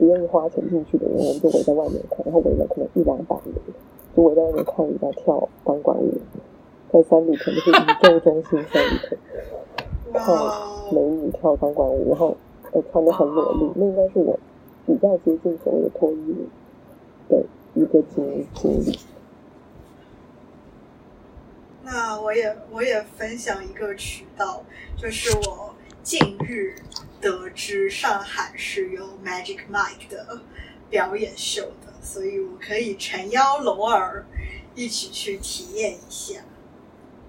[0.00, 3.54] 不愿意花钱进去的人，我们就围在外面看，然后围了可能一两百人，
[4.16, 6.10] 就围在外面看人家跳钢管舞，
[6.90, 9.20] 在三里屯就是宇宙中心三里屯。
[10.14, 12.34] 看哇美女跳钢管舞，然后
[12.72, 14.38] 呃穿的很裸露，那应该是我
[14.86, 16.48] 比较接近所谓的脱衣舞
[17.28, 17.44] 的
[17.74, 18.98] 一个经经历。
[21.84, 24.62] 那我也我也分享一个渠道，
[24.96, 26.74] 就是我近日
[27.20, 30.42] 得知上海是有 Magic Mike 的
[30.88, 34.24] 表演秀的，所以我可以诚邀龙儿
[34.74, 36.40] 一起去体验一下。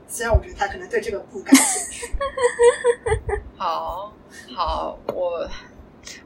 [0.08, 2.14] 虽然我觉得他可能对这个不感兴趣，
[3.56, 4.14] 好
[4.54, 5.50] 好，我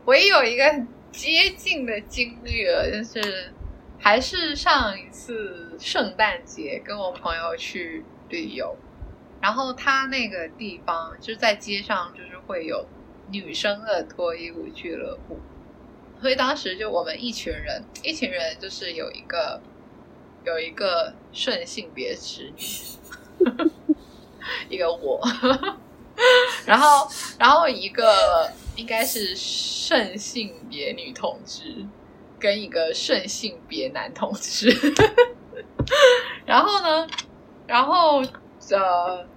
[0.05, 0.63] 我也有一个
[1.11, 3.53] 接近的经历了，就是
[3.99, 8.75] 还是上一次圣诞节跟我朋友去旅游，
[9.39, 12.83] 然后他那个地方就是在街上，就是会有
[13.31, 15.39] 女生的脱衣舞俱乐部，
[16.21, 19.61] 所以当时就我们一群人，一群人就是有一个
[20.45, 23.69] 有一个顺性别直女，
[24.69, 25.21] 一个我。
[26.65, 27.05] 然后，
[27.37, 31.85] 然后一个应该是顺性别女同志，
[32.39, 34.69] 跟一个顺性别男同志，
[36.47, 37.05] 然后呢，
[37.67, 38.23] 然后
[38.71, 39.27] 呃，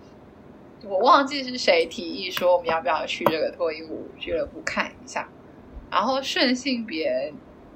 [0.85, 5.29] 我忘记是谁提议说我们要不要去这个脱衣舞俱乐部看一下。
[5.91, 7.33] 然后顺性别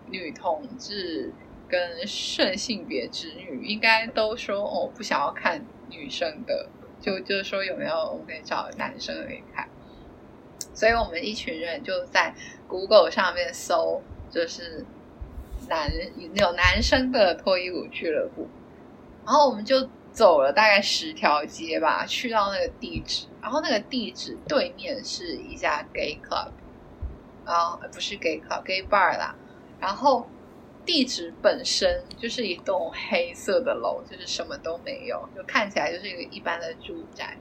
[0.08, 1.32] 女同志
[1.68, 6.68] 跟顺性别直女应该都说哦，不想要看女生的，
[7.00, 9.68] 就就是说有没有我可以找男生可以看。
[10.74, 12.34] 所以我们一群人就在
[12.68, 14.84] Google 上面搜，就是
[15.68, 15.90] 男
[16.34, 18.48] 有男生的脱衣舞俱乐部，
[19.24, 26.50] 然后我们就走了大概十条街吧，去到那个地址，然后那个地址对面是一家 gay club，
[27.44, 29.34] 啊，不是 gay club，gay bar 啦，
[29.80, 30.28] 然后
[30.84, 37.36] 地址本身就是一栋黑色的楼，就是什么都没有，就看起来就是一个一般的住宅，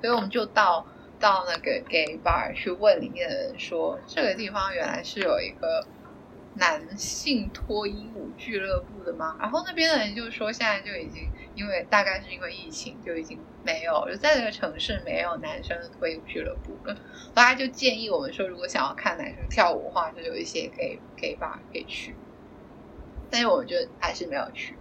[0.00, 0.86] 所以我们就到。
[1.20, 5.86] 到那个 gay bar 去问里面的人说，这个地方原来是有一个
[6.56, 9.36] 男性脱衣舞俱乐部的吗？
[9.40, 16.94] 然后那边的人就说，现在就已经因为大概是因为疫情，就已经没有，就在这个城市没有男生脱衣舞俱乐部了。
[16.94, 22.14] 后他就建议我们说，如果想要看男生跳舞的话，就有一些 gay gay bar 可以去。
[23.30, 24.76] 但是我们就还是没有去。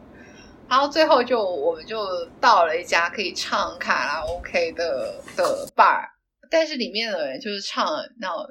[0.70, 6.08] 然后最后就我们就到了一家可以唱卡拉 OK 的的 bar。
[6.52, 7.88] 但是里面的人就是唱
[8.20, 8.46] 那我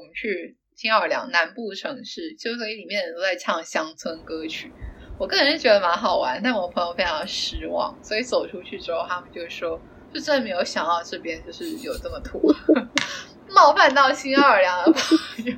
[0.00, 4.72] 们去新奥尔良南部城市，就所以里面人都在唱乡村歌曲。
[5.18, 7.92] 我个人是觉得蛮好玩，但我朋友非常失望。
[8.00, 9.76] 所以走出去之后，他们就说，
[10.14, 12.54] 就真的没有想到这边就是有这么土，
[13.50, 15.52] 冒犯到新奥尔良的朋友。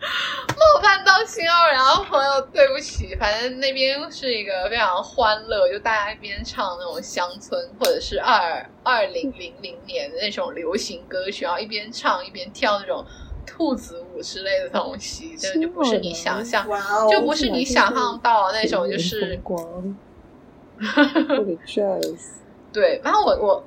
[0.00, 3.16] 冒犯到新奥尔良的朋友，对不起。
[3.16, 13.04] 反正那边是一个非常欢乐，就大家一边唱那种乡村或者是二二零零零年的那种流行歌曲，然后一边唱一边跳那种
[13.46, 16.66] 兔子舞之类的东西，真的就不是你想象，
[17.10, 19.38] 就不是你想象到的那种，就是
[22.72, 23.64] 对，然后我我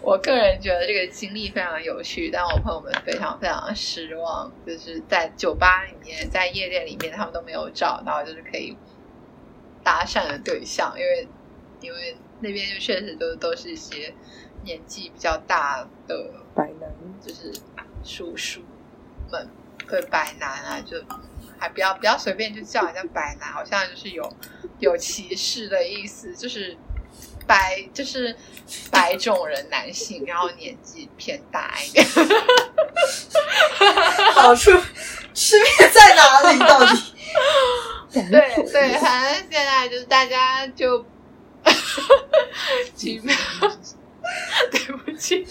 [0.00, 8.76] 我个人觉得这个经历非常有趣，但我朋友们非常非常失望，就是在酒吧里面，在夜店里面，他们都没有找到就是可以
[9.82, 11.26] 搭讪的对象，因为
[11.80, 14.14] 因为那边就确实都都是一些
[14.62, 16.88] 年纪比较大的白男，
[17.20, 17.52] 就是
[18.06, 18.62] 叔叔
[19.30, 19.50] 们，
[19.88, 20.96] 对白男啊，就
[21.58, 24.32] 还不要不要随便就叫人家白男，好像就是有
[24.78, 26.76] 有歧视的意思，就是。
[27.48, 28.36] 白就是
[28.90, 32.04] 白种人男性，然后年纪偏大一点。
[34.34, 34.72] 好处
[35.32, 36.58] 区别在哪里？
[36.58, 37.14] 到底？
[38.28, 41.06] 对对，反正现在就是大家就，
[42.98, 43.20] 对
[44.96, 45.46] 不起，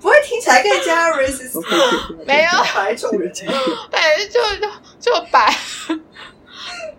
[0.00, 1.60] 不会听起来更加 racist
[2.26, 5.54] 没有白种人，对，就就就白，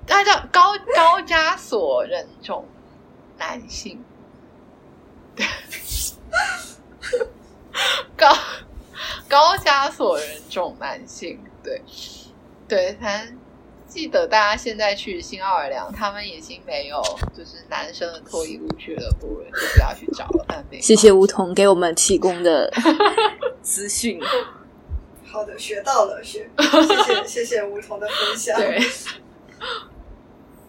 [0.07, 2.27] 那叫高高加索人。
[2.43, 2.67] 种
[3.37, 4.03] 男性。
[8.15, 8.37] 高
[9.27, 11.81] 高加索人种男性，对。
[12.67, 13.37] 对，反正
[13.91, 17.01] 记得大家现在去新奥尔良，他们已经没有
[17.37, 20.63] 就是男生的脱衣舞俱乐部了，就不要去找了。
[20.79, 22.71] 谢谢梧桐给我们提供的
[23.61, 24.17] 资讯。
[25.25, 28.57] 好的，学到了，学谢谢谢谢梧桐的分享。
[28.57, 28.79] 对，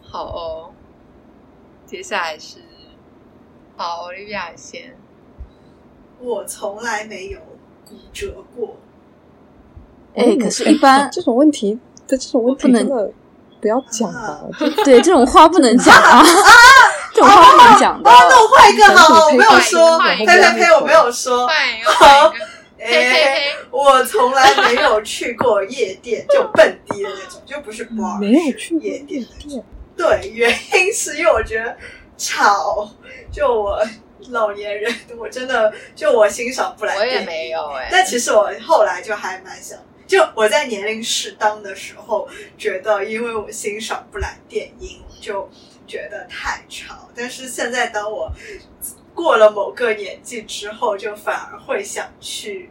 [0.02, 0.74] 好哦，
[1.86, 2.58] 接下来是。
[3.76, 4.96] 好，我利亚先。
[6.18, 7.38] 我从来没有
[7.88, 8.76] 骨折过。
[10.14, 13.10] 哎，可是，一般这种问题的这种问题，真的
[13.60, 14.40] 不要讲吧？
[14.84, 16.22] 对，这种话不能讲啊！
[17.14, 18.10] 这种话不能讲的。
[18.10, 21.46] 那我换一个好，我没有说，呸呸呸，我没有说。
[21.84, 22.32] 好，
[22.80, 29.64] 哎，我从来没有去过夜店，就蹦迪的那种，就不是 bar，没有去夜店的。
[29.96, 31.76] 对，原因是因为我觉得。
[32.18, 32.88] 吵！
[33.32, 33.84] 就我
[34.28, 36.94] 老年人，我真的就我欣赏不来。
[36.96, 37.88] 我也没有哎。
[37.90, 39.76] 但其实我后来就还蛮想，
[40.12, 45.48] 就我在年龄适当的时候，觉得因为我欣赏不来电音，就
[45.86, 47.08] 觉得太吵。
[47.14, 48.30] 但是现在当我
[49.14, 52.68] 过了某个年纪之后，就反而会想去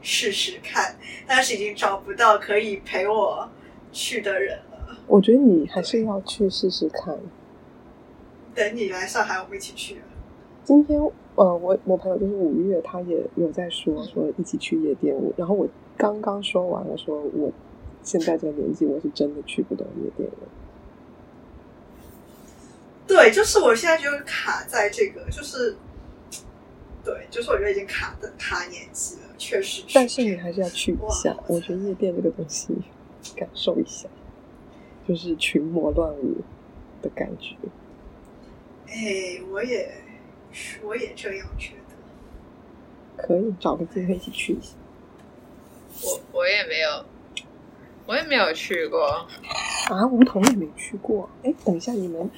[0.00, 0.96] 试试看。
[1.26, 3.50] 但是已经找不到可以陪我
[3.90, 4.96] 去的人了。
[5.08, 7.18] 我觉得你还是要去试试看。
[8.54, 10.00] 等你来上海，我们一起去。
[10.62, 11.00] 今天，
[11.34, 15.12] 呃，我我朋友就是五月，他也有在说说一起去夜店。
[15.36, 15.66] 然后我
[15.96, 17.52] 刚刚说完了，说我
[18.02, 20.48] 现在这个年纪，我是真的去不懂夜店了。
[23.06, 25.76] 对，就是我现在就卡在这个，就是
[27.04, 29.84] 对，就是我觉得已经卡的卡年纪了，确实。
[29.94, 32.74] 但是你还是要去一下，我觉得夜店这个东西，
[33.36, 34.08] 感受一下，
[35.06, 36.36] 就是群魔乱舞
[37.00, 37.54] 的感觉。
[38.88, 39.88] 哎，我也
[40.84, 41.94] 我也这样觉得。
[43.16, 44.74] 可以找个机会一起去一下。
[46.02, 47.04] 我我也没有，
[48.06, 49.26] 我也没有去过。
[49.88, 51.28] 啊，梧桐也没去过。
[51.42, 52.28] 哎，等一下，你们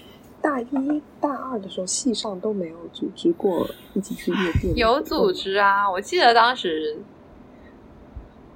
[0.40, 4.76] 大一大二的时候，系上都没有组织过一起去夜店？
[4.76, 6.96] 有组织啊，我记得当时，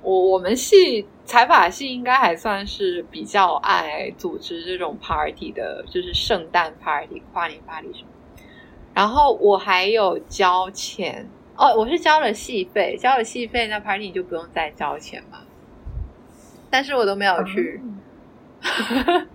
[0.03, 8.09] 我我们系财法系应该还算是比较爱组织这种 party 的，就是圣诞 party、跨年 party 什么。
[8.95, 15.41] 然后我还有交钱哦，我是交了戏费，交了戏费，那 party 就不用再交钱嘛。
[16.71, 17.81] 但是我都没有去。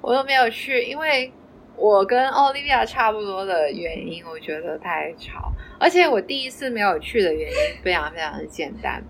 [0.00, 1.32] 我都没有去，因为
[1.76, 5.52] 我跟奥利维亚差不多的原因，我觉得太吵。
[5.78, 9.02] 而且我第一次没有去的原因非常非常的简单，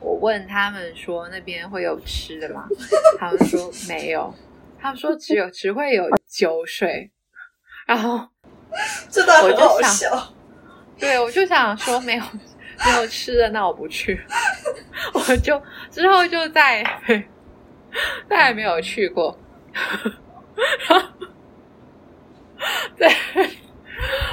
[0.00, 2.66] 我问他们说那边会有吃的吗？
[3.18, 4.34] 他们说没有，
[4.80, 7.10] 他们说只有只会有酒水。
[7.86, 8.28] 然后
[9.08, 10.34] 这段很好笑，
[10.98, 12.22] 对我就想说没有
[12.84, 14.20] 没有吃的，那我不去，
[15.14, 16.84] 我就之后就再
[18.28, 19.38] 再也没有去过。
[22.96, 23.08] 对，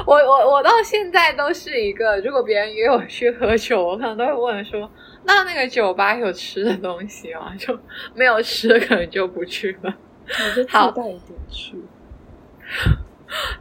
[0.06, 4.92] 我我我到现在都是一个，如果别人约我去喝酒，我可能都会问说
[5.24, 7.78] ：“那那个酒吧有吃的东西吗？” 就
[8.16, 9.94] 没有吃的，可能就不去了。
[10.28, 11.76] 我就自带一点去，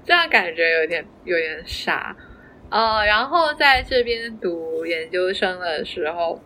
[0.03, 2.17] 这样感觉有点有点傻。
[2.75, 6.41] 呃，然后在这边读研究生的时候，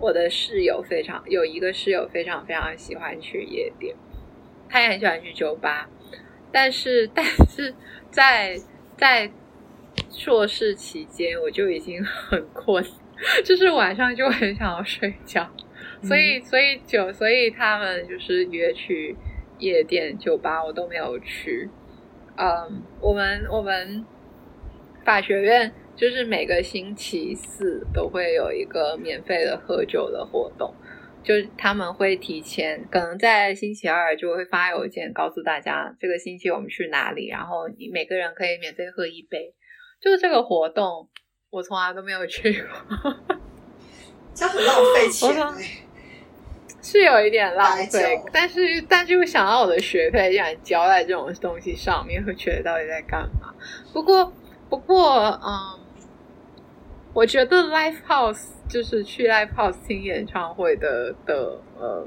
[0.00, 3.94] 我的室友非常有一个室友非常非常喜欢去夜店。
[4.66, 5.90] 他也很喜欢去酒吧，
[6.50, 7.74] 但是但是
[8.10, 8.58] 在
[8.96, 9.30] 在
[10.08, 12.82] 硕士期间，我就已经很困，
[13.44, 15.46] 就是晚上就很想要睡觉，
[16.02, 19.14] 所以所以酒，所以他们就是约去
[19.58, 21.68] 夜店酒吧，我都没有去。
[22.38, 24.06] 嗯，我们我们
[25.04, 30.74] 法学院就是每个星期四都会有一个免费的喝酒的活动。
[31.22, 39.54] 就他们会提前，可能在星期二就会发邮件告诉大家这个星期我们去哪里，然后你每个人可以免费喝一杯。
[40.00, 41.08] 就是这个活动，
[41.48, 43.14] 我从来都没有去过，
[44.34, 45.32] 这很浪费钱，
[46.82, 48.20] 是有一点浪费。
[48.32, 53.54] 但是，但是又想到我的学费竟然交在这种东西上面，会觉得到底在干嘛？
[53.92, 54.32] 不过，
[54.72, 55.78] 不过嗯，
[57.12, 62.06] 我觉得 live house 就是去 live house 听演唱会的的呃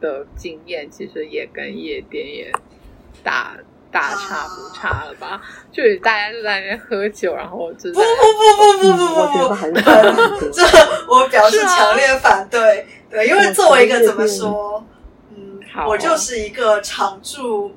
[0.00, 2.50] 的经验，其实也跟夜店也
[3.22, 3.56] 大
[3.92, 5.40] 大差不差了吧？
[5.70, 7.92] 就是大家就在那边喝酒，然后就只……
[7.92, 8.04] 不不
[8.58, 9.54] 不不不不
[10.40, 10.64] 不，这
[11.06, 12.84] 我表示强烈反对。
[13.08, 14.84] 对，因为作为一个怎么说，
[15.36, 17.70] 嗯，我就是一个常驻，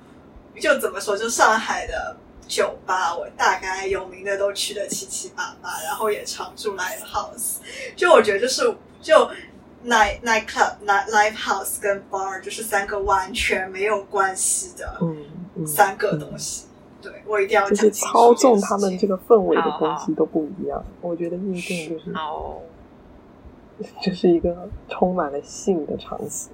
[0.59, 2.17] 就怎么说，就上海的。
[2.47, 7.57] 酒吧我大概有名的都去的七七八八，然后也常住 live house。
[7.95, 9.29] 就我觉得就是就
[9.85, 14.99] night night club night live house 跟 bar 就是三个完全没有关系的
[15.65, 16.65] 三个东西。
[17.01, 20.83] 对我一定要就是操纵他们这个氛围的东西都不一样。
[21.01, 22.13] 我觉得运动就是
[24.01, 26.51] 就是一个充满了性的场所。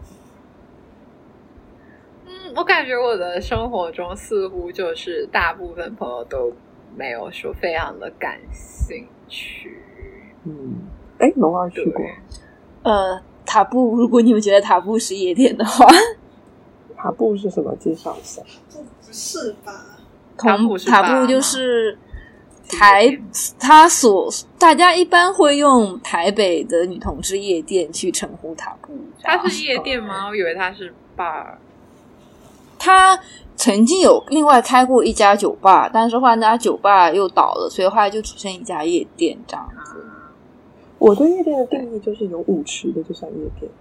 [2.56, 6.52] 我感觉我的生活中似乎就是大部分朋友都
[6.96, 9.78] 没有说非常的感兴趣。
[10.46, 10.88] 嗯，
[11.20, 12.04] 哎，龙二去过。
[12.84, 15.86] 呃，塔布，如果你们觉得塔布是夜店的话，
[16.98, 17.76] 塔布是什么？
[17.76, 18.42] 介绍一下。
[18.72, 19.72] 不是吧？
[20.38, 21.98] 塔布塔布就是
[22.70, 23.20] 台，
[23.60, 28.94] 他所大家一般会用台北的女同志夜店去称呼塔布。
[29.22, 30.28] 它是夜店吗？
[30.28, 31.58] 我以为它是 bar。
[32.80, 33.20] 他
[33.56, 40.04] 曾经有另外开过一家酒吧，但是后来那家酒吧又倒了，所以后来就只剩一家夜店这样子。
[40.98, 43.72] 我对夜店的定义就是有舞池的就算夜店。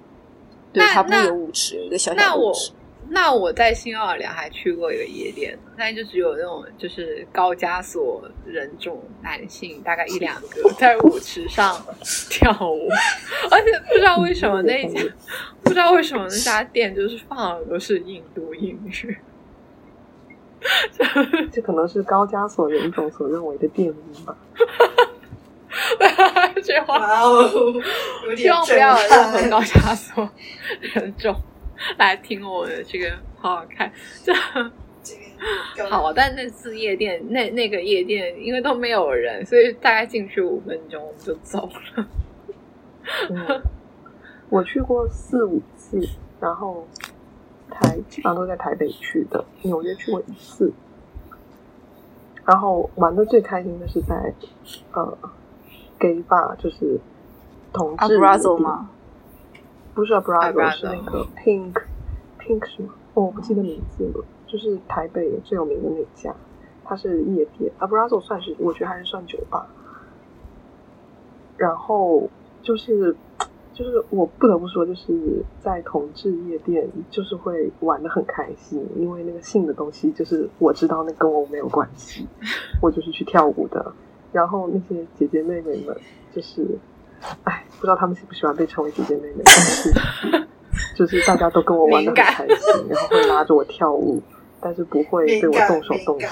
[0.73, 2.73] 对，它不有舞池，一个小小舞池。
[3.11, 11.83] 那我在新奥尔良还去过一个夜店，但就只有那种就是高加索人种男性，大概一两个在舞池上
[12.29, 12.87] 跳舞，
[13.51, 15.01] 而且不知道为什么那家
[15.63, 19.17] 不知道为什么那家店就是放的都是印度音乐，
[21.51, 23.97] 这可能是高加索人种所认为的电音
[24.27, 24.37] 吧。
[26.63, 27.49] 这话哦，
[28.37, 30.29] 希望不要有任何高加索
[30.81, 31.35] 人种。
[31.99, 33.93] 来听我的这个，好好看。
[34.25, 34.33] 这
[35.89, 42.07] 好，但那次夜店，那那个夜店因为都没有人，所以大概进去五分钟我们就走了。
[44.49, 46.01] 我去过四五次，
[46.41, 46.87] 然后
[47.71, 50.73] 台基本上都在台北去的，纽约去过一次。
[52.45, 54.35] 然后玩的最开心的是在
[54.95, 55.19] 呃
[55.99, 56.99] gay bar，就是
[57.73, 58.91] 同志夜 Abrazo 店吗？
[59.99, 61.75] 不是 Abrazo，Abrazo 是那个 Pink
[62.39, 62.95] Pink 是吗？
[63.15, 64.25] 哦，我不记得名字了。
[64.47, 66.33] 就是台北最有名的那家，
[66.85, 67.69] 它是夜店。
[67.81, 69.67] Abrazo 算是，我觉得还是算酒吧。
[71.57, 72.31] 然后
[72.63, 73.17] 就是
[73.75, 82.25] 就是我不得不说，就是在同志夜店，就是会玩的很开心，因为那个性的东西，就是我知道那跟我没有关系，
[82.81, 83.93] 我就是去跳舞的。
[84.31, 85.97] 然后那些姐姐妹妹们，
[86.33, 86.79] 就是，
[87.45, 89.93] 哎，不知道他们喜不喜欢被称为姐姐妹妹，但是
[90.97, 94.23] 就是大家都跟我玩的很开心，然后会拉着我跳舞，
[94.61, 96.29] 但是不会对我动手动脚。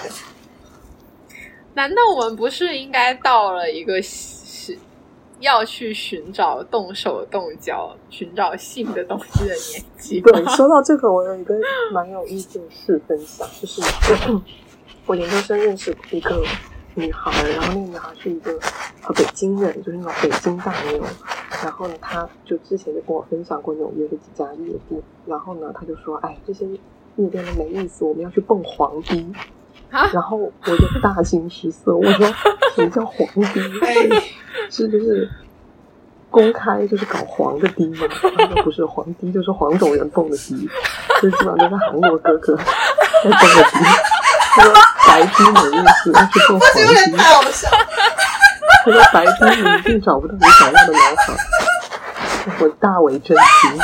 [1.74, 4.76] 难道我们不是应该到了一个是
[5.40, 10.32] 要去寻找动手动脚、寻找性的东西的年纪吗？
[10.32, 11.54] 对，说到这个，我有一个
[11.92, 13.82] 蛮有意思的事分享，就是
[15.04, 16.42] 我 研究生认识一个
[16.96, 18.50] 女孩，然后那个女孩是一个
[19.06, 21.00] 呃北京人，就是那种北京大妞。
[21.62, 26.66] 然后呢，她就之前就跟我分享过纽约的几家夜店，然后呢，她就说：“哎，这些
[27.16, 29.32] 夜店都没意思，我们要去蹦黄逼。”
[29.90, 32.26] 啊然后我就大惊失色，我说
[32.74, 33.60] ：“什么叫黄逼？
[33.82, 33.94] 哎，
[34.68, 35.30] 是就是
[36.28, 38.06] 公开就是搞黄的迪吗？
[38.10, 40.68] 他说不是黄迪，就是黄种人蹦的迪，
[41.22, 42.64] 就是基本上都是韩国哥哥在
[43.22, 43.78] 蹦的低。
[44.56, 44.74] 他说
[45.16, 47.16] 白天没意思，要去蹦黄这有点。
[47.16, 47.86] 太好笑了。
[48.84, 51.34] 他说白低你一定找不到你想要的男孩。
[52.60, 53.78] 我大为震惊。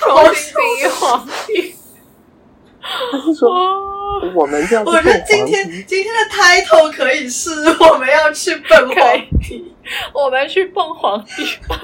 [0.00, 1.74] 重新定义皇帝。
[2.82, 3.48] 他是说，
[4.34, 5.66] 我们要去我觉得今天。
[5.86, 7.50] 今天的 title 可以是
[7.80, 8.94] 我们要去蹦皇
[9.40, 9.74] 帝。
[10.12, 11.80] 我们去蹦皇帝吧。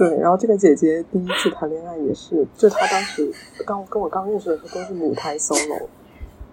[0.00, 3.30] 对，然后这个姐姐第一次谈恋爱也是，就她当时
[3.66, 5.82] 刚跟我刚认识的时候都是母胎 solo，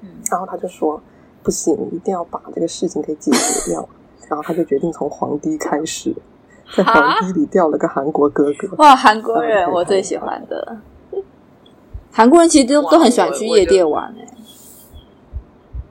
[0.02, 1.02] 嗯然后她就说
[1.42, 3.88] 不行，一定要把这个事情给解决掉，
[4.28, 6.14] 然后她就决定从皇帝开始，
[6.76, 10.80] 在皇帝里钓了个韩国哥哥，哇，韩国人我最喜欢的。
[12.12, 14.28] 韩国人其实都都很喜欢去夜店玩哎、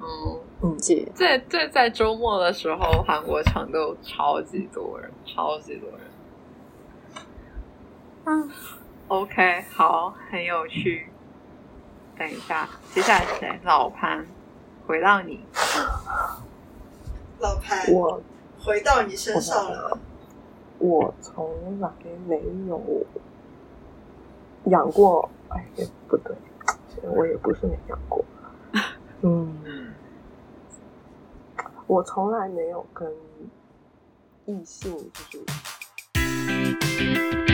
[0.03, 6.01] 嗯，嗯，姐，在在在周末的时候，韩国场都有超级多人，超级多人。
[8.29, 8.51] 嗯
[9.07, 11.09] ，OK，好，很有趣。
[12.19, 13.61] 等一下，接下来是谁？
[13.63, 14.27] 老潘，
[14.85, 15.45] 回到你。
[17.39, 18.21] 老潘，我
[18.59, 19.97] 回到你身上了。
[20.79, 21.89] 我从来
[22.27, 22.83] 没有
[24.65, 26.35] 养过，哎，也不对，
[27.03, 28.25] 我也不是没养过，
[29.23, 29.95] 嗯，
[31.87, 33.09] 我从来没有跟
[34.47, 34.99] 异性
[35.31, 37.46] 就是。